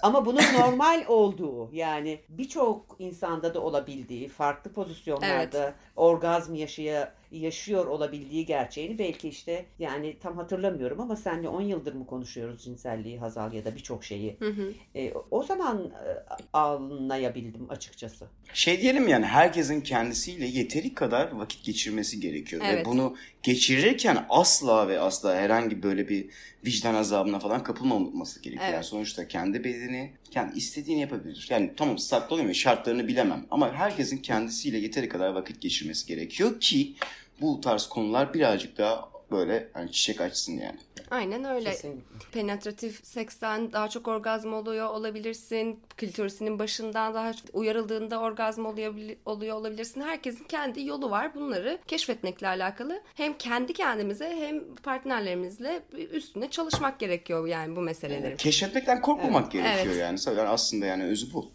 [0.03, 8.47] Ama bunun normal olduğu yani birçok insanda da olabildiği farklı pozisyonlarda orgazm yaşaya, yaşıyor olabildiği
[8.47, 13.65] gerçeğini belki işte yani tam hatırlamıyorum ama seninle 10 yıldır mı konuşuyoruz cinselliği Hazal ya
[13.65, 14.37] da birçok şeyi.
[14.39, 14.73] Hı hı.
[14.95, 16.11] E, o zaman e,
[16.53, 18.27] anlayabildim açıkçası.
[18.53, 22.63] Şey diyelim yani herkesin kendisiyle yeteri kadar vakit geçirmesi gerekiyor.
[22.65, 22.81] Evet.
[22.81, 26.29] Ve bunu geçirirken asla ve asla herhangi böyle bir
[26.67, 28.65] vicdan azabına falan kapılmaması gerekiyor.
[28.65, 28.75] Evet.
[28.75, 31.47] Yani sonuçta kendi bedeni kendi istediğini yapabilir.
[31.51, 36.95] Yani tamam saklanıyor şartlarını bilemem ama herkesin kendisiyle yeteri kadar vakit geçirmesi gerekiyor ki
[37.41, 40.79] bu tarz konular birazcık daha böyle hani çiçek açsın yani.
[41.11, 41.71] Aynen öyle.
[41.71, 42.31] Kesinlikle.
[42.33, 45.81] Penetratif seksten daha çok orgazm oluyor olabilirsin.
[45.97, 48.95] Klitorisinin başından daha uyarıldığında orgazm oluyor,
[49.27, 50.01] oluyor olabilirsin.
[50.01, 51.35] Herkesin kendi yolu var.
[51.35, 58.37] Bunları keşfetmekle alakalı hem kendi kendimize hem partnerlerimizle üstüne çalışmak gerekiyor yani bu meselelerin.
[58.37, 59.53] Keşfetmekten korkmamak Evet.
[59.53, 60.27] gerekiyor Evet.
[60.27, 60.39] yani.
[60.39, 61.51] Yani aslında yani özü bu.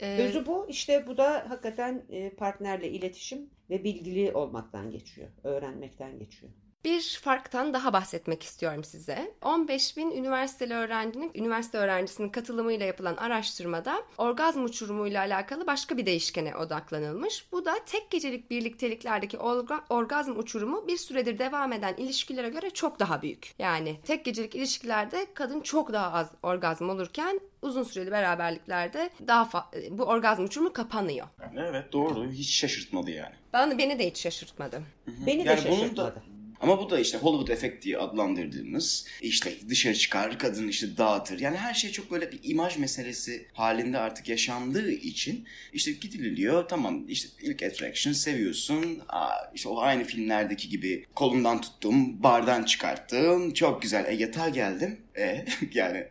[0.00, 0.66] Ee, Özü bu.
[0.68, 5.28] İşte bu da hakikaten e, partnerle iletişim ve bilgili olmaktan geçiyor.
[5.44, 6.52] Öğrenmekten geçiyor.
[6.84, 9.34] Bir farktan daha bahsetmek istiyorum size.
[9.42, 16.56] 15 bin üniversiteli öğrencinin, üniversite öğrencisinin katılımıyla yapılan araştırmada orgazm uçurumuyla alakalı başka bir değişkene
[16.56, 17.46] odaklanılmış.
[17.52, 23.00] Bu da tek gecelik birlikteliklerdeki orga- orgazm uçurumu bir süredir devam eden ilişkilere göre çok
[23.00, 23.54] daha büyük.
[23.58, 29.98] Yani tek gecelik ilişkilerde kadın çok daha az orgazm olurken uzun süreli beraberliklerde daha fa-
[29.98, 31.26] bu orgazm uçurumu kapanıyor.
[31.42, 32.30] Yani evet doğru.
[32.30, 33.34] Hiç şaşırtmadı yani.
[33.52, 34.82] Bana beni de hiç şaşırtmadı.
[35.26, 36.22] Beni de Yani bunun da- şaşırtmadı.
[36.60, 41.40] Ama bu da işte Hollywood efekt diye adlandırdığımız işte dışarı çıkar, kadın işte dağıtır.
[41.40, 46.68] Yani her şey çok böyle bir imaj meselesi halinde artık yaşandığı için işte gidililiyor.
[46.68, 49.02] Tamam işte ilk attraction seviyorsun.
[49.08, 53.52] Aa, işte o aynı filmlerdeki gibi kolundan tuttum, bardan çıkarttım.
[53.52, 54.04] Çok güzel.
[54.08, 55.00] E yatağa geldim.
[55.18, 55.44] E
[55.74, 56.06] yani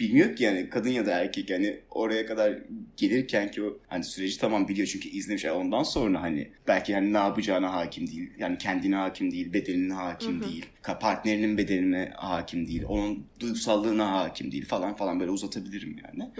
[0.00, 2.58] bilmiyor ki yani kadın ya da erkek yani oraya kadar
[2.96, 5.44] gelirken ki o hani süreci tamam biliyor çünkü izlemiş.
[5.44, 8.30] E ondan sonra hani belki hani ne yapacağına hakim değil.
[8.38, 10.66] Yani kendine hakim değil, bedenine hakim değil.
[10.82, 12.82] ka- Partnerinin bedenine hakim değil.
[12.88, 16.30] Onun duygusallığına hakim değil falan falan böyle uzatabilirim yani.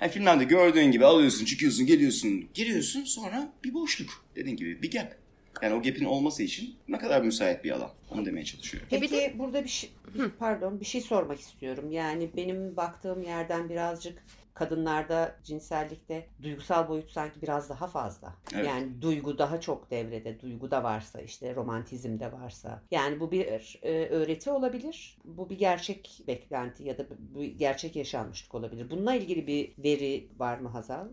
[0.00, 4.24] Yani filmlerde gördüğün gibi alıyorsun, çıkıyorsun, geliyorsun, giriyorsun sonra bir boşluk.
[4.36, 5.21] Dediğin gibi bir gap.
[5.62, 7.90] Yani o gap'in olması için ne kadar müsait bir alan.
[8.10, 8.88] Onu demeye çalışıyorum.
[8.92, 9.90] E Peki burada bir şey,
[10.38, 11.90] pardon bir şey sormak istiyorum.
[11.90, 14.22] Yani benim baktığım yerden birazcık
[14.54, 18.34] kadınlarda cinsellikte duygusal boyut sanki biraz daha fazla.
[18.54, 18.66] Evet.
[18.66, 20.40] Yani duygu daha çok devrede.
[20.40, 22.82] Duygu da varsa işte romantizm de varsa.
[22.90, 25.18] Yani bu bir e, öğreti olabilir.
[25.24, 28.90] Bu bir gerçek beklenti ya da bir gerçek yaşanmışlık olabilir.
[28.90, 31.06] Bununla ilgili bir veri var mı Hazal?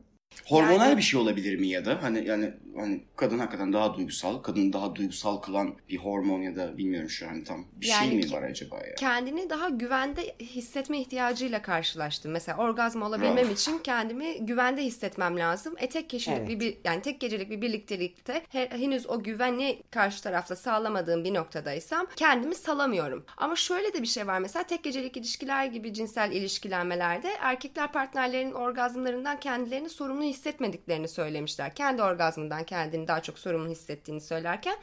[0.45, 4.37] Hormonal Yani- bir şey olabilir mi ya da hani yani hani kadın hakikaten daha duygusal,
[4.37, 8.17] kadını daha duygusal kılan bir hormon ya da bilmiyorum şu an tam bir Yani şey
[8.17, 8.95] mi ki- var acaba ya?
[8.95, 12.31] kendini daha güvende hissetme ihtiyacıyla karşılaştım.
[12.31, 13.53] Mesela orgazm olabilmem Ah.
[13.53, 15.73] için kendimi güvende hissetmem lazım.
[15.77, 16.59] E tek kişilik Evet.
[16.59, 22.07] bir, yani tek gecelik bir birliktelikte he- henüz o güveni karşı tarafta sağlamadığım bir noktadaysam
[22.15, 23.25] kendimi salamıyorum.
[23.37, 28.51] Ama şöyle de bir şey var mesela tek gecelik ilişkiler gibi cinsel ilişkilenmelerde erkekler partnerlerinin
[28.53, 31.75] orgazmlarından kendilerini sorumlu hissetmediklerini söylemişler.
[31.75, 34.77] Kendi orgazmından kendini daha çok sorumlu hissettiğini söylerken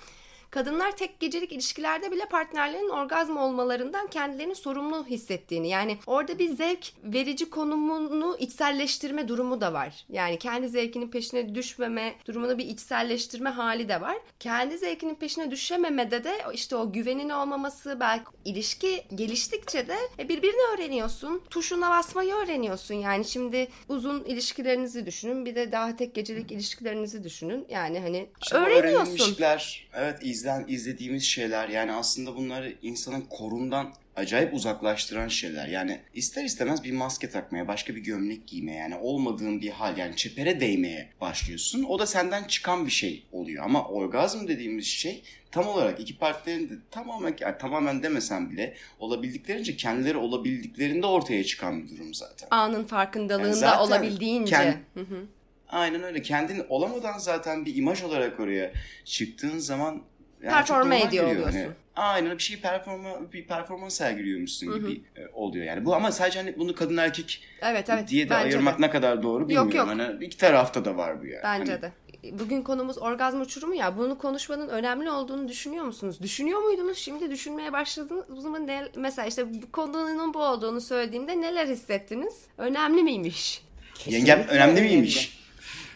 [0.57, 6.87] Kadınlar tek gecelik ilişkilerde bile partnerlerinin orgazm olmalarından kendilerini sorumlu hissettiğini yani orada bir zevk
[7.05, 10.05] verici konumunu içselleştirme durumu da var.
[10.09, 14.17] Yani kendi zevkinin peşine düşmeme durumunu bir içselleştirme hali de var.
[14.41, 20.75] Kendi zevkinin peşine düşememede de işte o güvenin olmaması belki ilişki geliştikçe de e, birbirini
[20.75, 21.43] öğreniyorsun.
[21.51, 22.95] Tuşuna basmayı öğreniyorsun.
[22.95, 27.67] Yani şimdi uzun ilişkilerinizi düşünün bir de daha tek gecelik ilişkilerinizi düşünün.
[27.69, 29.15] Yani hani öğrenilen öğreniyorsun.
[29.15, 35.69] ilişkiler, evet izlenen izlen izlediğimiz şeyler yani aslında bunları insanın korundan acayip uzaklaştıran şeyler.
[35.69, 40.17] Yani ister istemez bir maske takmaya, başka bir gömlek giymeye yani olmadığın bir hal yani
[40.17, 41.83] çepere değmeye başlıyorsun.
[41.89, 43.65] O da senden çıkan bir şey oluyor.
[43.65, 49.77] Ama orgazm dediğimiz şey tam olarak iki partilerin de tamamen yani tamamen demesem bile olabildiklerince
[49.77, 52.49] kendileri olabildiklerinde ortaya çıkan bir durum zaten.
[52.51, 54.55] Anın farkındalığında Yani olabildiğince.
[54.57, 55.25] kend- Hı hı.
[55.69, 56.23] Aynen öyle.
[56.23, 58.73] Kendin olamadan zaten bir imaj olarak oraya
[59.05, 60.03] çıktığın zaman
[60.47, 61.49] yani Performe ediyor geliyor.
[61.49, 61.59] oluyorsun.
[61.95, 65.85] Hani, aynen bir şey performa bir performans sergiliyormuşsun gibi e, oluyor yani.
[65.85, 68.09] Bu ama sadece hani bunu kadın erkek Evet evet.
[68.09, 68.83] diye de ayırmak de.
[68.83, 69.73] ne kadar doğru bilmiyorum.
[69.77, 69.89] yok.
[69.89, 71.43] Hani iki tarafta da var bu yani.
[71.45, 71.93] Bence Hani de.
[72.33, 73.97] Bugün konumuz orgazm uçurumu ya.
[73.97, 76.21] Bunu konuşmanın önemli olduğunu düşünüyor musunuz?
[76.23, 76.99] Düşünüyor muydunuz?
[76.99, 78.67] Şimdi düşünmeye başladınız mı?
[78.67, 82.35] Ne, mesela işte bu konunun bu olduğunu söylediğimde neler hissettiniz?
[82.59, 83.63] Önemli miymiş?
[84.07, 85.39] Yengem Kesinlikle önemli miymiş?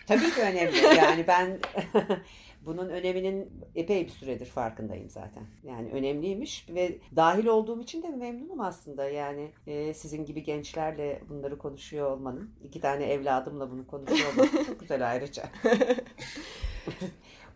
[0.06, 0.76] Tabii ki önemli.
[0.96, 1.58] Yani ben
[2.66, 5.42] bunun öneminin epey bir süredir farkındayım zaten.
[5.64, 9.09] Yani önemliymiş ve dahil olduğum için de memnunum aslında.
[9.09, 14.81] Yani e, sizin gibi gençlerle bunları konuşuyor olmanın, iki tane evladımla bunu konuşuyor olmanın çok
[14.81, 15.44] güzel ayrıca.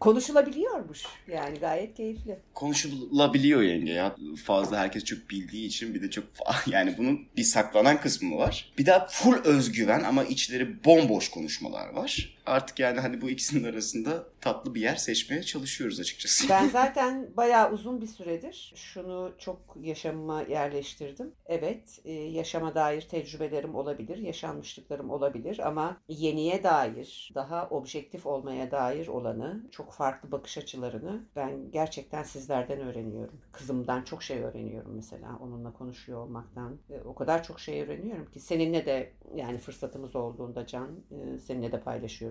[0.01, 1.03] Konuşulabiliyormuş.
[1.29, 2.39] Yani gayet keyifli.
[2.55, 4.17] konuşulabiliyor yenge ya.
[4.45, 6.25] Fazla herkes çok bildiği için bir de çok
[6.67, 8.73] yani bunun bir saklanan kısmı var.
[8.79, 12.34] Bir de full özgüven ama içleri bomboş konuşmalar var.
[12.47, 16.49] Artık yani hani bu ikisinin arasında tatlı bir yer seçmeye çalışıyoruz açıkçası.
[16.49, 21.33] Ben zaten bayağı uzun bir süredir şunu çok yaşamıma yerleştirdim.
[21.47, 29.09] Evet, e, yaşama dair tecrübelerim olabilir, yaşanmışlıklarım olabilir ama yeniye dair, daha objektif olmaya dair
[29.09, 33.41] olanı, çok farklı bakış açılarını ben gerçekten sizlerden öğreniyorum.
[33.53, 36.79] Kızımdan çok şey öğreniyorum mesela onunla konuşuyor olmaktan.
[36.91, 41.73] E, O kadar çok şey öğreniyorum ki seninle de yani fırsatımız olduğunda Can, e, seninle
[41.73, 41.81] de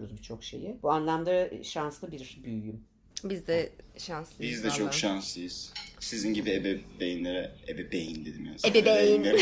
[0.04, 0.78] paylaşıyoruz birçok şeyi.
[0.84, 2.84] Bu anlamda şanslı bir büyüğüm.
[3.24, 4.54] Biz de şanslıyız.
[4.56, 5.00] Biz de çok vallahi.
[5.00, 5.74] şanslıyız.
[6.00, 8.54] Sizin gibi ebeveynlere, ebeveyn dedim ya.
[8.66, 9.24] Ebeveyn.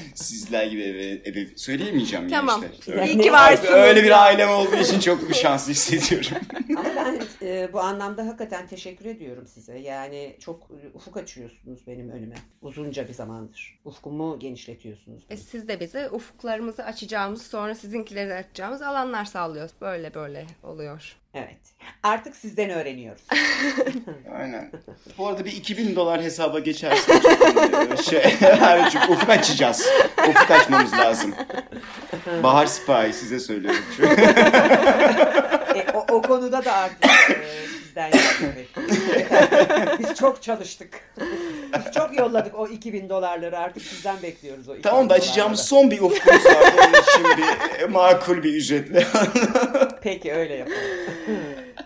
[0.14, 2.62] Sizler gibi ebe, ebe söyleyemeyeceğim Tamam.
[2.62, 2.92] ya işte.
[2.92, 6.46] İyi Öyle, ki varsınız öyle bir ailem olduğu için çok şanslı hissediyorum.
[6.76, 9.78] Ama ben e, bu anlamda hakikaten teşekkür ediyorum size.
[9.78, 12.34] Yani çok ufuk açıyorsunuz benim önüme.
[12.62, 13.78] Uzunca bir zamandır.
[13.84, 15.22] Ufkumu genişletiyorsunuz.
[15.30, 19.72] E, siz de bize ufuklarımızı açacağımız sonra sizinkileri de açacağımız alanlar sağlıyoruz.
[19.80, 21.16] Böyle böyle oluyor.
[21.34, 21.58] Evet.
[22.02, 23.22] Artık sizden öğreniyoruz.
[24.34, 24.72] Aynen.
[25.18, 27.12] Bu arada bir 2000 dolar hesaba geçerse
[27.88, 28.22] çok şey,
[28.92, 29.81] çünkü ufuk açacağız.
[30.28, 31.34] Ufuk açmamız lazım.
[32.42, 33.80] Bahar Sipahi size söylüyorum.
[35.74, 39.98] E, o, o konuda da artık e, sizden yardım bekliyoruz.
[39.98, 41.00] Biz çok çalıştık.
[41.76, 45.90] Biz çok yolladık o 2000 dolarları artık sizden bekliyoruz o 2000 tamam da açacağımız son
[45.90, 46.56] bir ufkumuz var.
[46.78, 47.44] Onun için
[47.80, 49.06] bir makul bir ücretle.
[50.02, 50.78] Peki öyle yapalım.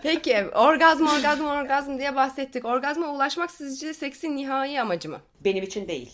[0.03, 2.65] Peki orgazm orgazm orgazm diye bahsettik.
[2.65, 5.19] Orgazma ulaşmak sizce seksin nihai amacı mı?
[5.39, 6.11] Benim için değil.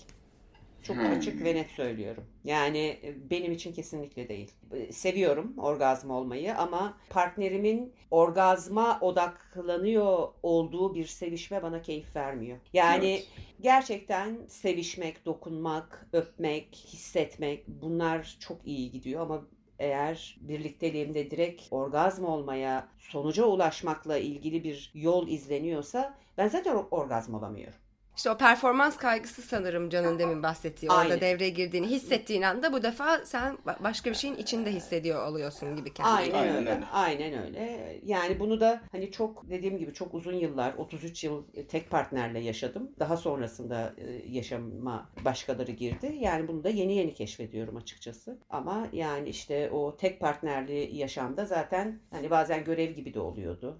[0.84, 2.24] Çok açık ve net söylüyorum.
[2.44, 4.52] Yani e, benim için kesinlikle değil.
[4.74, 12.58] E, Seviyorum orgazm olmayı ama partnerimin orgazma odaklanıyor olduğu bir sevişme bana keyif vermiyor.
[12.74, 13.28] Yani Evet.
[13.62, 19.42] gerçekten sevişmek, dokunmak, öpmek, hissetmek bunlar çok iyi gidiyor ama
[19.80, 27.34] eğer birlikteliğimde direkt orgazm olmaya, sonuca ulaşmakla ilgili bir yol izleniyorsa ben zaten or- orgazm
[27.34, 27.80] olamıyorum.
[28.18, 30.92] İşte o performans kaygısı sanırım Can'ın demin bahsettiği.
[30.92, 31.22] Orada Aynen.
[31.22, 35.94] devreye girdiğini hissettiğin anda bu defa sen ba- başka bir şeyin içinde hissediyor oluyorsun gibi
[35.94, 36.14] kendini.
[36.16, 36.72] Aynen, Aynen öyle.
[36.72, 36.86] öyle.
[36.92, 38.00] Aynen öyle.
[38.06, 42.92] Yani bunu da hani çok dediğim gibi çok uzun yıllar 33 yıl tek partnerle yaşadım.
[43.00, 46.16] Daha sonrasında e, yaşama başkaları girdi.
[46.20, 48.38] Yani bunu da yeni yeni keşfediyorum açıkçası.
[48.50, 53.80] Ama yani işte o tek partnerli yaşamda zaten hani bazen görev gibi de oluyordu.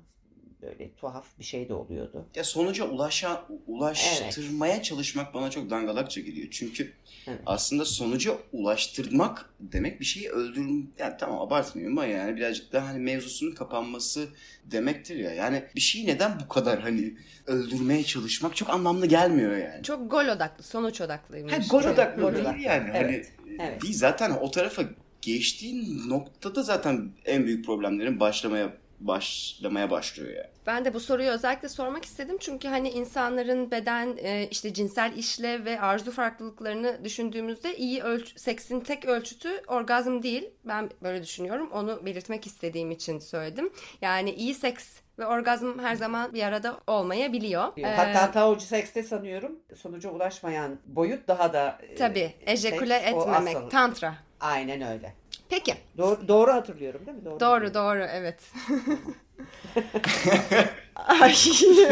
[0.64, 2.26] Böyle tuhaf bir şey de oluyordu.
[2.36, 6.48] Ya sonuca ulaşa, ulaştırmaya çalışmak bana çok dangalakça geliyor.
[6.52, 6.94] Çünkü
[7.28, 7.40] Evet.
[7.46, 10.84] aslında sonuca ulaştırmak demek bir şeyi öldürm...
[11.00, 14.28] Yani tamam abartmıyorum ama yani birazcık daha hani mevzusunun kapanması
[14.66, 15.34] demektir ya.
[15.34, 17.14] Yani bir şeyi neden bu kadar hani
[17.48, 19.84] öldürmeye çalışmak çok anlamlı gelmiyor yani.
[19.84, 21.54] Çok gol odaklı, sonuç odaklıymış.
[21.54, 22.62] Ha, gol odaklı Gol değil odaklı.
[22.62, 22.90] yani.
[22.94, 23.82] Evet, Hani evet.
[23.82, 24.84] değil zaten o tarafa
[25.22, 28.74] geçtiğin noktada zaten en büyük problemlerin başlamaya
[29.08, 30.48] başlamaya başlıyor yani.
[30.68, 35.66] Ben de bu soruyu özellikle sormak istedim çünkü hani insanların beden, e, işte cinsel işlev
[35.66, 40.50] ve arzu farklılıklarını düşündüğümüzde iyi ölç seksin tek ölçütü orgazm değil.
[40.66, 41.70] Ben böyle düşünüyorum.
[41.72, 43.74] Onu belirtmek istediğim için söyledim.
[44.02, 47.64] Yani iyi seks ve orgazm her zaman bir arada olmayabiliyor.
[47.78, 53.58] Ee, Hatta Taocu sekste sanıyorum sonuca ulaşmayan boyut daha da e, tabii ejeküle seks, etmemek,
[53.58, 53.70] asıl.
[53.70, 54.16] tantra.
[54.40, 55.14] Aynen öyle.
[55.54, 55.76] Peki.
[55.98, 57.26] Doğru, doğru hatırlıyorum değil mi?
[57.26, 57.40] Doğru.
[57.40, 58.40] Doğru doğru evet.
[60.96, 61.36] Ay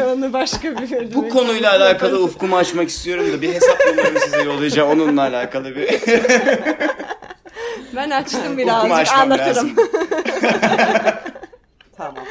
[0.04, 4.42] onu başka bir bölüme Bu konuyla alakalı ufkumu açmak istiyorum da bir hesap numaramı size
[4.44, 4.90] yollayacağım.
[4.90, 5.90] Onunla alakalı bir
[7.96, 9.56] Ben açtım birazcık açmam anlatırım.
[9.56, 9.76] lazım.
[11.98, 12.26] Tamam.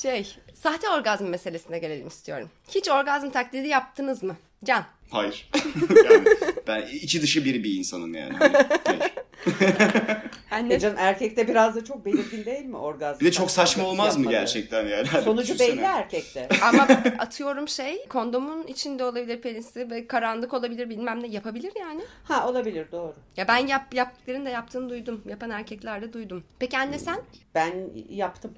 [0.00, 2.50] Şey, sahte orgazm meselesine gelelim istiyorum.
[2.68, 4.36] Hiç orgazm taklidi yaptınız mı?
[4.64, 4.84] Can.
[5.10, 5.50] Hayır.
[6.10, 6.24] yani
[6.66, 8.32] ben içi dışı bir bir insanım yani.
[8.38, 8.52] Hani,
[8.84, 9.12] hayır.
[10.50, 13.20] Anne, E canım erkekte biraz da çok belirgin değil mi orgazm?
[13.20, 14.40] Bir de çok saçma olmaz mı Yapmadı.
[14.40, 15.06] gerçekten yani?
[15.06, 15.76] Sonucu düşünsene.
[15.76, 16.48] belli erkekte.
[16.62, 16.82] ama
[17.18, 22.02] atıyorum şey, kondomun içinde olabilir penisi ve karanlık olabilir bilmem ne yapabilir yani.
[22.24, 23.14] Ha olabilir doğru.
[23.36, 25.22] Ya ben yap yaptıklarını da yaptığını duydum.
[25.28, 26.44] Yapan erkekler de duydum.
[26.58, 27.20] Peki anne sen?
[27.54, 27.72] Ben
[28.08, 28.54] yaptım.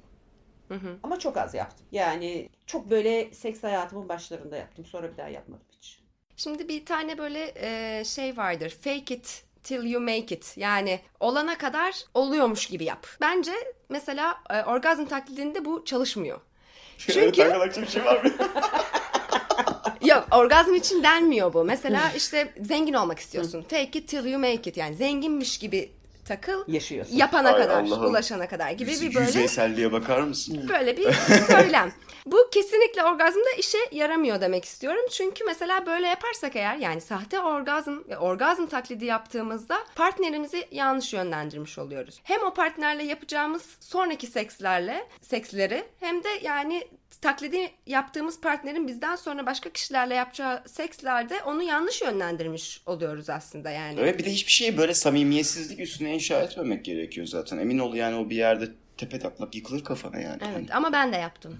[0.67, 0.97] Hı hı.
[1.03, 1.85] Ama çok az yaptım.
[1.91, 4.85] Yani çok böyle seks hayatımın başlarında yaptım.
[4.85, 5.99] Sonra bir daha yapmadım hiç.
[6.37, 8.69] Şimdi bir tane böyle e, şey vardır.
[8.69, 10.53] Fake it till you make it.
[10.57, 13.07] Yani olana kadar oluyormuş gibi yap.
[13.21, 13.51] Bence
[13.89, 16.39] mesela e, orgazm taklidinde bu çalışmıyor.
[17.09, 18.31] Evet, Çünkü arkadaşlar bir şey var mı?
[20.05, 21.63] yok orgazm için denmiyor bu.
[21.63, 23.61] Mesela işte zengin olmak istiyorsun.
[23.61, 24.77] Fake it till you make it.
[24.77, 25.91] Yani zenginmiş gibi
[26.25, 26.63] takıl.
[26.67, 27.15] Yaşıyorsun.
[27.15, 28.05] Yapana Ay kadar, Allah'ım.
[28.05, 30.65] ulaşana kadar gibi bir böyle Yüzeyselliğe bakar mısın?
[30.69, 31.13] böyle bir
[31.47, 31.91] söylem.
[32.25, 35.05] Bu kesinlikle orgazmda işe yaramıyor demek istiyorum.
[35.11, 41.77] Çünkü mesela böyle yaparsak eğer yani sahte orgazm ve orgazm taklidi yaptığımızda partnerimizi yanlış yönlendirmiş
[41.77, 42.19] oluyoruz.
[42.23, 46.87] Hem o partnerle yapacağımız sonraki sekslerle seksleri hem de yani
[47.21, 53.99] taklidi yaptığımız partnerin bizden sonra başka kişilerle yapacağı sekslerde onu yanlış yönlendirmiş oluyoruz aslında yani.
[53.99, 57.57] Evet bir de hiçbir şeyi böyle samimiyetsizlik üstüne inşa etmemek gerekiyor zaten.
[57.57, 58.65] Emin ol yani o bir yerde
[58.97, 60.41] tepe taklak yıkılır kafana yani.
[60.51, 61.59] Evet ama ben de yaptım.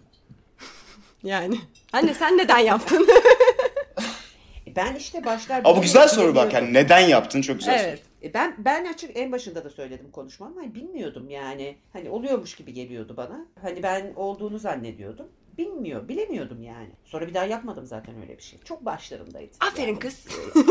[1.23, 1.57] Yani.
[1.93, 3.07] Anne sen neden yaptın?
[4.67, 5.61] E Ben işte başlar...
[5.63, 7.87] Ama bu güzel soru bak yani neden yaptın çok güzel soru.
[7.87, 8.01] evet.
[8.23, 10.55] E Ben ben açık en başında da söyledim konuşmamı.
[10.59, 11.77] Hani bilmiyordum yani.
[11.93, 13.45] Hani oluyormuş gibi geliyordu bana.
[13.61, 15.27] Hani ben olduğunu zannediyordum.
[15.57, 16.89] Bilmiyor, bilemiyordum yani.
[17.05, 18.59] Sonra bir daha yapmadım zaten öyle bir şey.
[18.63, 19.51] Çok başlarındaydı.
[19.59, 20.27] Aferin Yani, kız.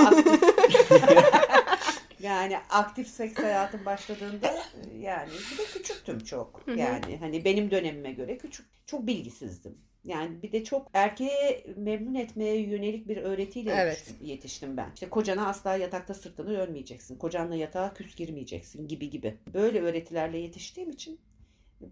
[2.23, 4.55] yani aktif seks hayatım başladığında
[4.99, 6.65] yani bir de küçüktüm çok.
[6.77, 8.67] Yani hani benim dönemime göre küçük.
[8.87, 9.79] Çok bilgisizdim.
[10.05, 13.99] Yani bir de çok erkeğe memnun etmeye yönelik bir öğretiyle Evet.
[13.99, 14.91] yetiştim, yetiştim ben.
[14.95, 17.19] İşte kocana asla yatakta sırtını dönmeyeceksin.
[17.19, 19.37] Kocanla yatağa küs girmeyeceksin gibi gibi.
[19.55, 21.21] Böyle öğretilerle yetiştiğim için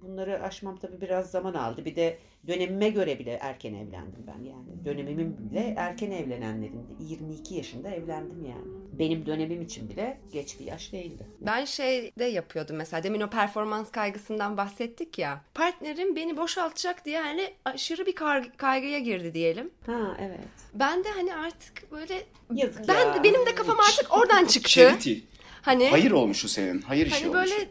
[0.02, 1.84] bunları aşmam tabii biraz zaman aldı.
[1.84, 4.84] Bir de dönemime göre bile erken evlendim ben yani.
[4.84, 8.80] Dönemimin bile erken evlenenlerin 22 yaşında evlendim yani.
[8.92, 11.26] Benim dönemim için bile geç bir yaş değildi.
[11.40, 15.40] Ben şey de yapıyordum mesela demin o performans kaygısından bahsettik ya.
[15.54, 19.70] Partnerim beni boşaltacak diye hani aşırı bir kar- kaygıya girdi diyelim.
[19.86, 20.40] Ha evet.
[20.74, 22.22] Ben de hani artık böyle
[22.54, 23.14] Yazık ben ya.
[23.14, 24.70] de benim de kafam artık oradan çıktı.
[24.70, 25.14] Charity.
[25.62, 26.82] Hani Hayır olmuş o senin.
[26.82, 27.50] Hayır işi hani olmuş.
[27.50, 27.68] böyle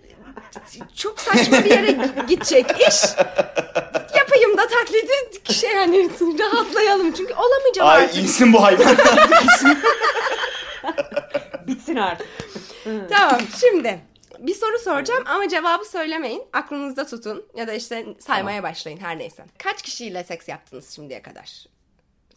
[0.96, 1.92] çok saçma bir yere
[2.28, 3.04] gidecek iş.
[4.16, 5.12] Yapayım da taklidi
[5.54, 6.10] şey hani
[6.40, 8.18] rahatlayalım çünkü olamayacağım Ay artık.
[8.24, 8.98] insin bu hayvan.
[11.68, 12.28] Bitsin artık.
[13.10, 14.00] Tamam şimdi
[14.40, 16.44] bir soru soracağım ama cevabı söylemeyin.
[16.54, 19.46] Aklınızda tutun ya da işte saymaya başlayın her neyse.
[19.58, 21.66] Kaç kişiyle seks yaptınız şimdiye kadar?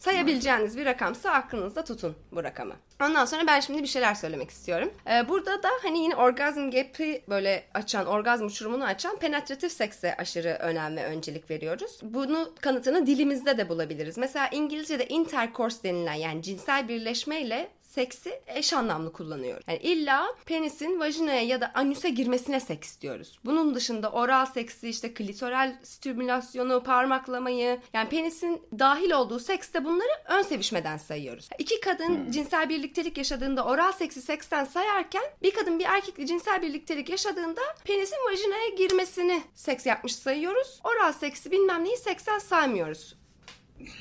[0.03, 2.73] Sayabileceğiniz bir rakamsa aklınızda tutun bu rakamı.
[3.01, 4.93] Ondan sonra ben şimdi bir şeyler söylemek istiyorum.
[5.09, 10.49] Ee, burada da hani yine orgazm gap'i böyle açan, orgazm uçurumunu açan penetratif sekse aşırı
[10.49, 11.99] önem ve öncelik veriyoruz.
[12.01, 14.17] Bunu kanıtını dilimizde de bulabiliriz.
[14.17, 19.63] Mesela İngilizce'de intercourse denilen yani cinsel birleşmeyle seksi eş anlamlı kullanıyoruz.
[19.67, 23.39] Yani illa penisin vajinaya ya da anüse girmesine seks diyoruz.
[23.45, 30.41] Bunun dışında oral seksi işte klitoral stimülasyonu, parmaklamayı yani penisin dahil olduğu sekste bunları ön
[30.41, 31.49] sevişmeden sayıyoruz.
[31.59, 37.09] İki kadın cinsel birliktelik yaşadığında oral seksi seksten sayarken bir kadın bir erkekle cinsel birliktelik
[37.09, 40.79] yaşadığında penisin vajinaya girmesini seks yapmış sayıyoruz.
[40.83, 43.15] Oral seksi bilmem neyi seksen saymıyoruz.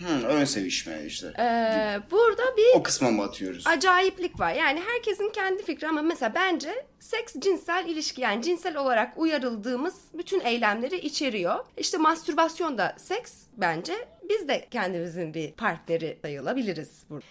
[0.07, 1.27] Hı, ön sevişme işte.
[1.39, 3.67] Ee, burada bir O kısma mı atıyoruz?
[3.67, 4.53] acayiplik var.
[4.55, 10.41] Yani herkesin kendi fikri ama mesela bence seks cinsel ilişki yani cinsel olarak uyarıldığımız bütün
[10.41, 11.65] eylemleri içeriyor.
[11.77, 13.95] İşte mastürbasyon da seks bence
[14.29, 17.25] biz de kendimizin bir partneri sayılabiliriz burada.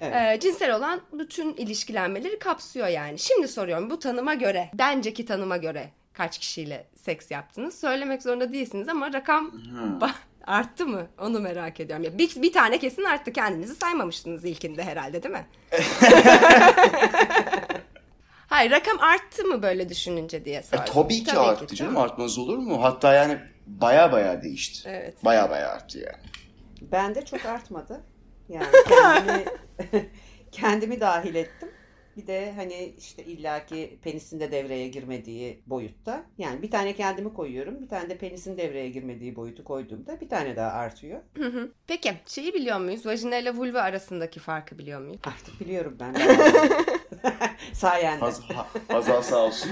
[0.00, 0.14] Evet.
[0.36, 3.18] Ee, cinsel olan bütün ilişkilenmeleri kapsıyor yani.
[3.18, 7.80] Şimdi soruyorum bu tanıma göre, benceki tanıma göre kaç kişiyle seks yaptınız?
[7.80, 9.46] Söylemek zorunda değilsiniz ama rakam
[10.00, 10.10] ba-
[10.46, 11.06] arttı mı?
[11.18, 12.04] Onu merak ediyorum.
[12.04, 13.32] Ya bir, bir tane kesin arttı.
[13.32, 15.46] Kendinizi saymamıştınız ilkinde herhalde değil mi?
[18.48, 20.84] Hayır rakam arttı mı böyle düşününce diye E, sordum.
[20.94, 21.94] tabii ki arttı canım.
[21.94, 22.10] tamam.
[22.10, 22.82] Artmaz olur mu?
[22.84, 24.88] Hatta yani baya baya değişti.
[24.92, 25.24] Evet.
[25.24, 26.22] Baya baya arttı yani.
[26.92, 28.00] Ben de çok artmadı.
[28.48, 29.44] Yani kendimi,
[30.52, 31.68] kendimi dahil ettim.
[32.16, 36.22] Bir de hani işte illaki penisin de devreye girmediği boyutta.
[36.38, 37.82] Yani bir tane kendimi koyuyorum.
[37.82, 41.20] Bir tane de penisin devreye girmediği boyutu koyduğumda bir tane daha artıyor.
[41.38, 41.72] Hı hı.
[41.86, 43.06] Peki şeyi biliyor muyuz?
[43.06, 45.20] Vajina ile vulva arasındaki farkı biliyor muyuz?
[45.24, 46.14] Artık biliyorum ben.
[47.72, 48.20] Sayende.
[48.20, 49.70] Haz, ha, Hazal sağ olsun.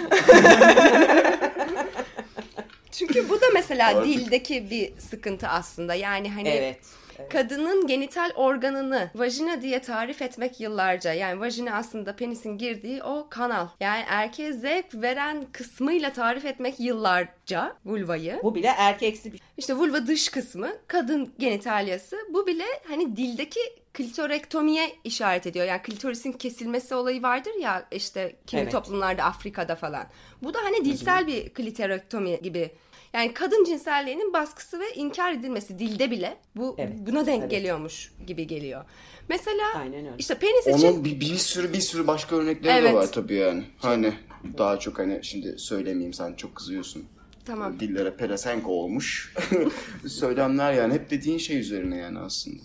[2.92, 5.94] Çünkü bu da mesela Artık- dildeki bir sıkıntı aslında.
[5.94, 6.80] Yani hani Evet.
[7.18, 7.32] Evet.
[7.32, 11.12] kadının genital organını vajina diye tarif etmek yıllarca.
[11.12, 13.68] Yani vajina aslında penisin girdiği o kanal.
[13.80, 18.40] Yani erkeğe zevk veren kısmıyla tarif etmek yıllarca vulvayı.
[18.42, 22.16] Bu bile erkeksi bir İşte vulva dış kısmı, kadın genitalyası.
[22.30, 23.60] Bu bile hani dildeki
[23.94, 25.66] klitorektomiye işaret ediyor.
[25.66, 28.72] Yani klitorisin kesilmesi olayı vardır ya işte kimi Evet.
[28.72, 30.06] toplumlarda Afrika'da falan.
[30.42, 32.70] Bu da hani dilsel bir klitorektomi gibi.
[33.12, 37.50] Yani kadın cinselliğinin baskısı ve inkar edilmesi dilde bile bu Evet, buna denk evet.
[37.50, 38.84] geliyormuş gibi geliyor.
[39.28, 40.14] Mesela Aynen öyle.
[40.18, 42.90] işte penis için Onun bir, bir sürü bir sürü başka örnekleri Evet.
[42.92, 43.64] de var tabii yani.
[43.78, 44.12] Hani
[44.58, 47.04] daha çok hani şimdi söylemeyeyim sen çok kızıyorsun.
[47.44, 47.80] Tamam.
[47.80, 49.34] Dillere pelesenk olmuş.
[50.08, 52.62] Söylemler yani hep dediğin şey üzerine yani aslında.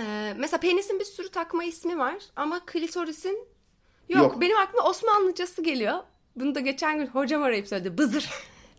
[0.00, 3.38] Ee, mesela penisin bir sürü takma ismi var ama klitorisin
[4.08, 4.22] yok.
[4.22, 4.40] Yok.
[4.40, 5.98] Benim aklıma Osmanlıcası geliyor.
[6.36, 7.98] Bunu da geçen gün hocam arayıp söyledi.
[7.98, 8.28] Bızır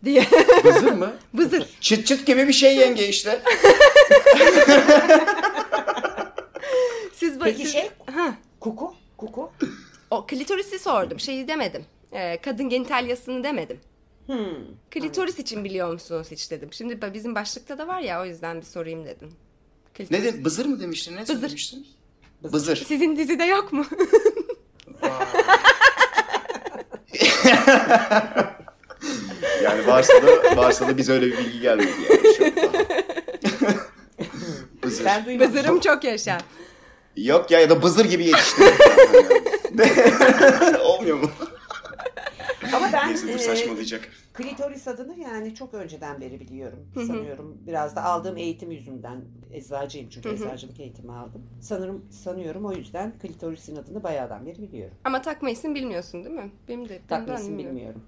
[0.06, 0.26] diye.
[0.64, 1.14] Bızır mı?
[1.34, 1.66] Bızır.
[1.82, 3.42] Çıt çıt gibi bir şey yenge işte.
[7.14, 9.52] Siz bak- Peki siz- şey Ha, kuku kuku.
[10.12, 11.20] o klitorisi sordum.
[11.20, 11.86] Şeyi demedim.
[12.12, 13.80] Ee, kadın genitalyasını demedim.
[14.26, 14.38] Hmm.
[14.92, 16.74] Klitoris için biliyor musunuz hiç dedim.
[16.74, 19.32] Şimdi bizim başlıkta da var ya o yüzden bir sorayım dedim.
[19.94, 20.12] Klitoris.
[20.26, 21.16] Ne de bızır mı demiştin?
[21.16, 21.34] Ne Bızır.
[21.34, 21.88] söylemiştin?
[22.44, 22.76] Bızır.
[22.88, 23.86] Sizin dizide yok mu?
[29.64, 32.46] Yani varsa da, varsa da biz öyle bir bilgi gelmedi yani şu.
[34.84, 35.06] Bızır.
[35.06, 35.54] Ben duymadım.
[35.54, 36.38] Bızırım çok yaşa.
[37.18, 38.64] Yok ya ya da bızır gibi yetişti.
[40.84, 41.30] Olmuyor mu?
[42.74, 44.10] Ama ben Neyse dur e, saçmalayacak.
[44.34, 47.58] klitoris adını yani çok önceden beri biliyorum sanıyorum.
[47.68, 49.22] Biraz da aldığım eğitim yüzünden
[49.54, 51.46] eczacıyım çünkü eczacılık eğitimi aldım.
[51.62, 54.96] Sanırım sanıyorum o yüzden klitorisin adını bayağıdan beri biliyorum.
[55.04, 56.52] Ama takma isim bilmiyorsun değil mi?
[56.68, 56.90] Benim de.
[56.90, 57.76] de Takmasını bilmiyorum.
[57.76, 58.02] bilmiyorum.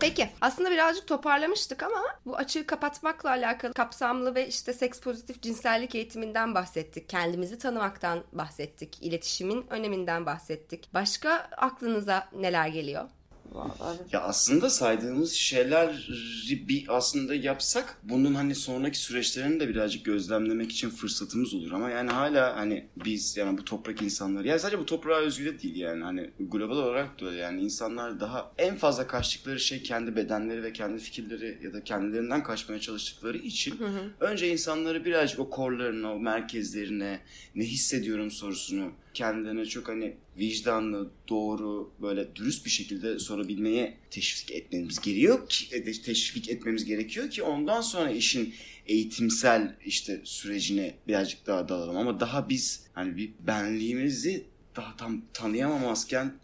[0.00, 5.94] Peki aslında birazcık toparlamıştık ama bu açığı kapatmakla alakalı kapsamlı ve işte seks pozitif cinsellik
[5.94, 7.08] eğitiminden bahsettik.
[7.08, 8.98] Kendimizi tanımaktan bahsettik.
[9.02, 10.88] iletişimin öneminden bahsettik.
[10.94, 13.08] Başka aklınıza neler geliyor?
[13.52, 20.70] Vallahi Ya aslında saydığımız şeyleri bir aslında yapsak bunun hani sonraki süreçlerini de birazcık gözlemlemek
[20.70, 21.72] için fırsatımız olur.
[21.72, 25.62] Ama yani hala hani biz yani bu toprak insanları yani sadece bu toprağa özgü de
[25.62, 26.04] değil yani.
[26.04, 27.62] Hani global olarak da yani.
[27.62, 32.80] İnsanlar daha en fazla kaçtıkları şey kendi bedenleri ve kendi fikirleri ya da kendilerinden kaçmaya
[32.80, 33.78] çalıştıkları için
[34.20, 37.20] önce insanları birazcık o korlarına o merkezlerine
[37.54, 38.30] ne hissediyorum?
[38.30, 45.76] sorusunu kendilerine çok hani vicdanlı, doğru, böyle dürüst bir şekilde sorabilmeye teşvik etmemiz gerekiyor ki
[45.76, 48.54] e, teşvik etmemiz gerekiyor ki ondan sonra işin
[48.86, 54.44] eğitimsel işte sürecine birazcık daha dalalım ama daha biz hani bir benliğimizi
[54.76, 56.34] daha tam tanıyamamazken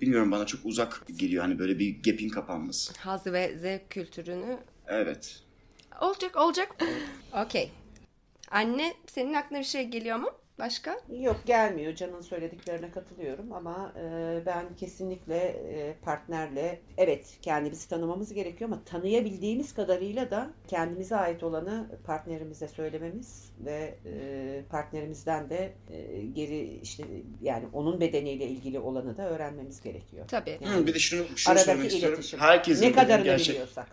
[0.00, 2.92] bilmiyorum bana çok uzak geliyor hani böyle bir gap'in kapanması.
[2.98, 5.42] Haz ve zevk kültürünü Evet.
[6.00, 6.76] olacak olacak.
[7.44, 7.70] Okey.
[8.50, 10.30] Anne senin aklına bir şey geliyor mu?
[10.58, 11.00] Başka?
[11.20, 11.94] Yok gelmiyor.
[11.94, 19.74] Can'ın söylediklerine katılıyorum ama e, ben kesinlikle e, partnerle evet kendimizi tanımamız gerekiyor ama tanıyabildiğimiz
[19.74, 27.04] kadarıyla da kendimize ait olanı partnerimize söylememiz ve e, partnerimizden de e, geri işte
[27.42, 30.24] yani onun bedeniyle ilgili olanı da öğrenmemiz gerekiyor.
[30.28, 30.58] Tabii.
[30.64, 32.14] Hı, bir de şunu, şunu Aradaki söylemek istiyorum.
[32.18, 32.40] iletişim.
[32.40, 33.86] Herkesin ne kadarını gerçek- biliyorsak.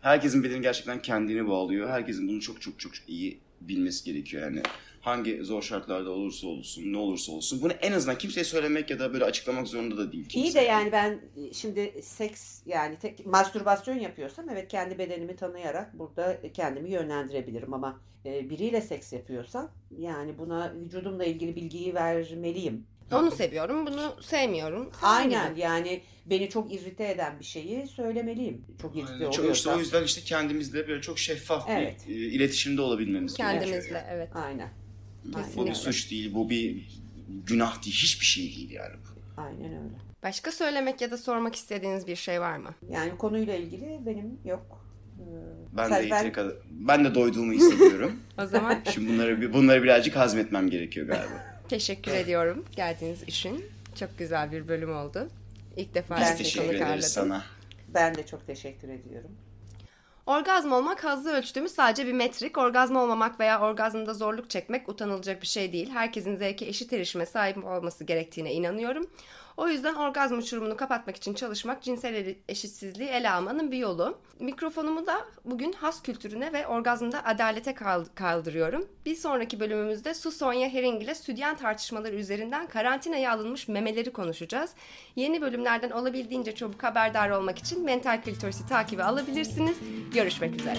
[0.00, 1.90] herkesin bedeni gerçekten kendini bağlıyor.
[1.90, 4.62] Herkesin bunu çok çok çok iyi bilmesi gerekiyor yani.
[5.00, 7.62] Hangi zor şartlarda olursa olsun, ne olursa olsun.
[7.62, 10.48] Bunu en azından kimseye söylemek ya da böyle açıklamak zorunda da değil kimse.
[10.48, 15.98] İyi de yani ben e, şimdi seks yani tek mastürbasyon yapıyorsam evet kendi bedenimi tanıyarak
[15.98, 22.86] burada kendimi yönlendirebilirim ama e, biriyle seks yapıyorsam yani buna vücudumla ilgili bilgiyi vermeliyim.
[23.12, 24.90] Onu seviyorum, bunu sevmiyorum.
[25.02, 25.60] Aynen gibi.
[25.60, 28.64] yani beni çok irrite eden bir şeyi söylemeliyim.
[28.82, 29.76] Çok irrite Yani çok, işte oluyorsa.
[29.76, 32.08] o yüzden işte kendimizle böyle çok şeffaf Evet.
[32.08, 33.62] bir e, iletişimde olabilmemiz gerekiyor.
[33.62, 34.28] Kendimizle evet.
[34.34, 34.68] Aynen.
[35.28, 35.70] Bu Kesinlikle.
[35.70, 36.88] bir suç değil, bu bir
[37.46, 38.94] günah değil, hiçbir şey değil yani.
[38.94, 39.40] bu.
[39.42, 39.94] Aynen öyle.
[40.22, 42.74] Başka söylemek ya da sormak istediğiniz bir şey var mı?
[42.90, 44.84] Yani konuyla ilgili benim yok.
[45.20, 45.22] Ee,
[45.76, 48.12] Ben sen- de yeteri kadar, ben de doyduğumu hissediyorum.
[48.42, 51.60] O zaman Şimdi bunları bunları birazcık hazmetmem gerekiyor galiba.
[51.68, 53.64] teşekkür ediyorum geldiğiniz için.
[53.94, 55.28] Çok güzel bir bölüm oldu.
[55.76, 57.02] İlk defa Ben teşekkür ederiz ağırladım.
[57.08, 57.44] sana.
[57.94, 59.30] ben de çok teşekkür ediyorum.
[60.28, 62.58] Orgazm olmak hazzı ölçtüğümüz sadece bir metrik.
[62.58, 65.90] Orgazm olmamak veya orgazmda zorluk çekmek utanılacak bir şey değil.
[65.90, 69.06] Herkesin zevke eşit erişime sahip olması gerektiğine inanıyorum.
[69.58, 74.18] O yüzden orgazm uçurumunu kapatmak için çalışmak cinsel eşitsizliği ele almanın bir yolu.
[74.40, 77.74] Mikrofonumu da bugün has kültürüne ve orgazmda adalete
[78.14, 78.88] kaldırıyorum.
[79.06, 84.70] Bir sonraki bölümümüzde Su Sonya Herring ile südyen tartışmaları üzerinden karantinaya alınmış memeleri konuşacağız.
[85.16, 89.76] Yeni bölümlerden olabildiğince çabuk haberdar olmak için Mental Klitoris'i takibi alabilirsiniz.
[90.14, 90.78] Görüşmek üzere.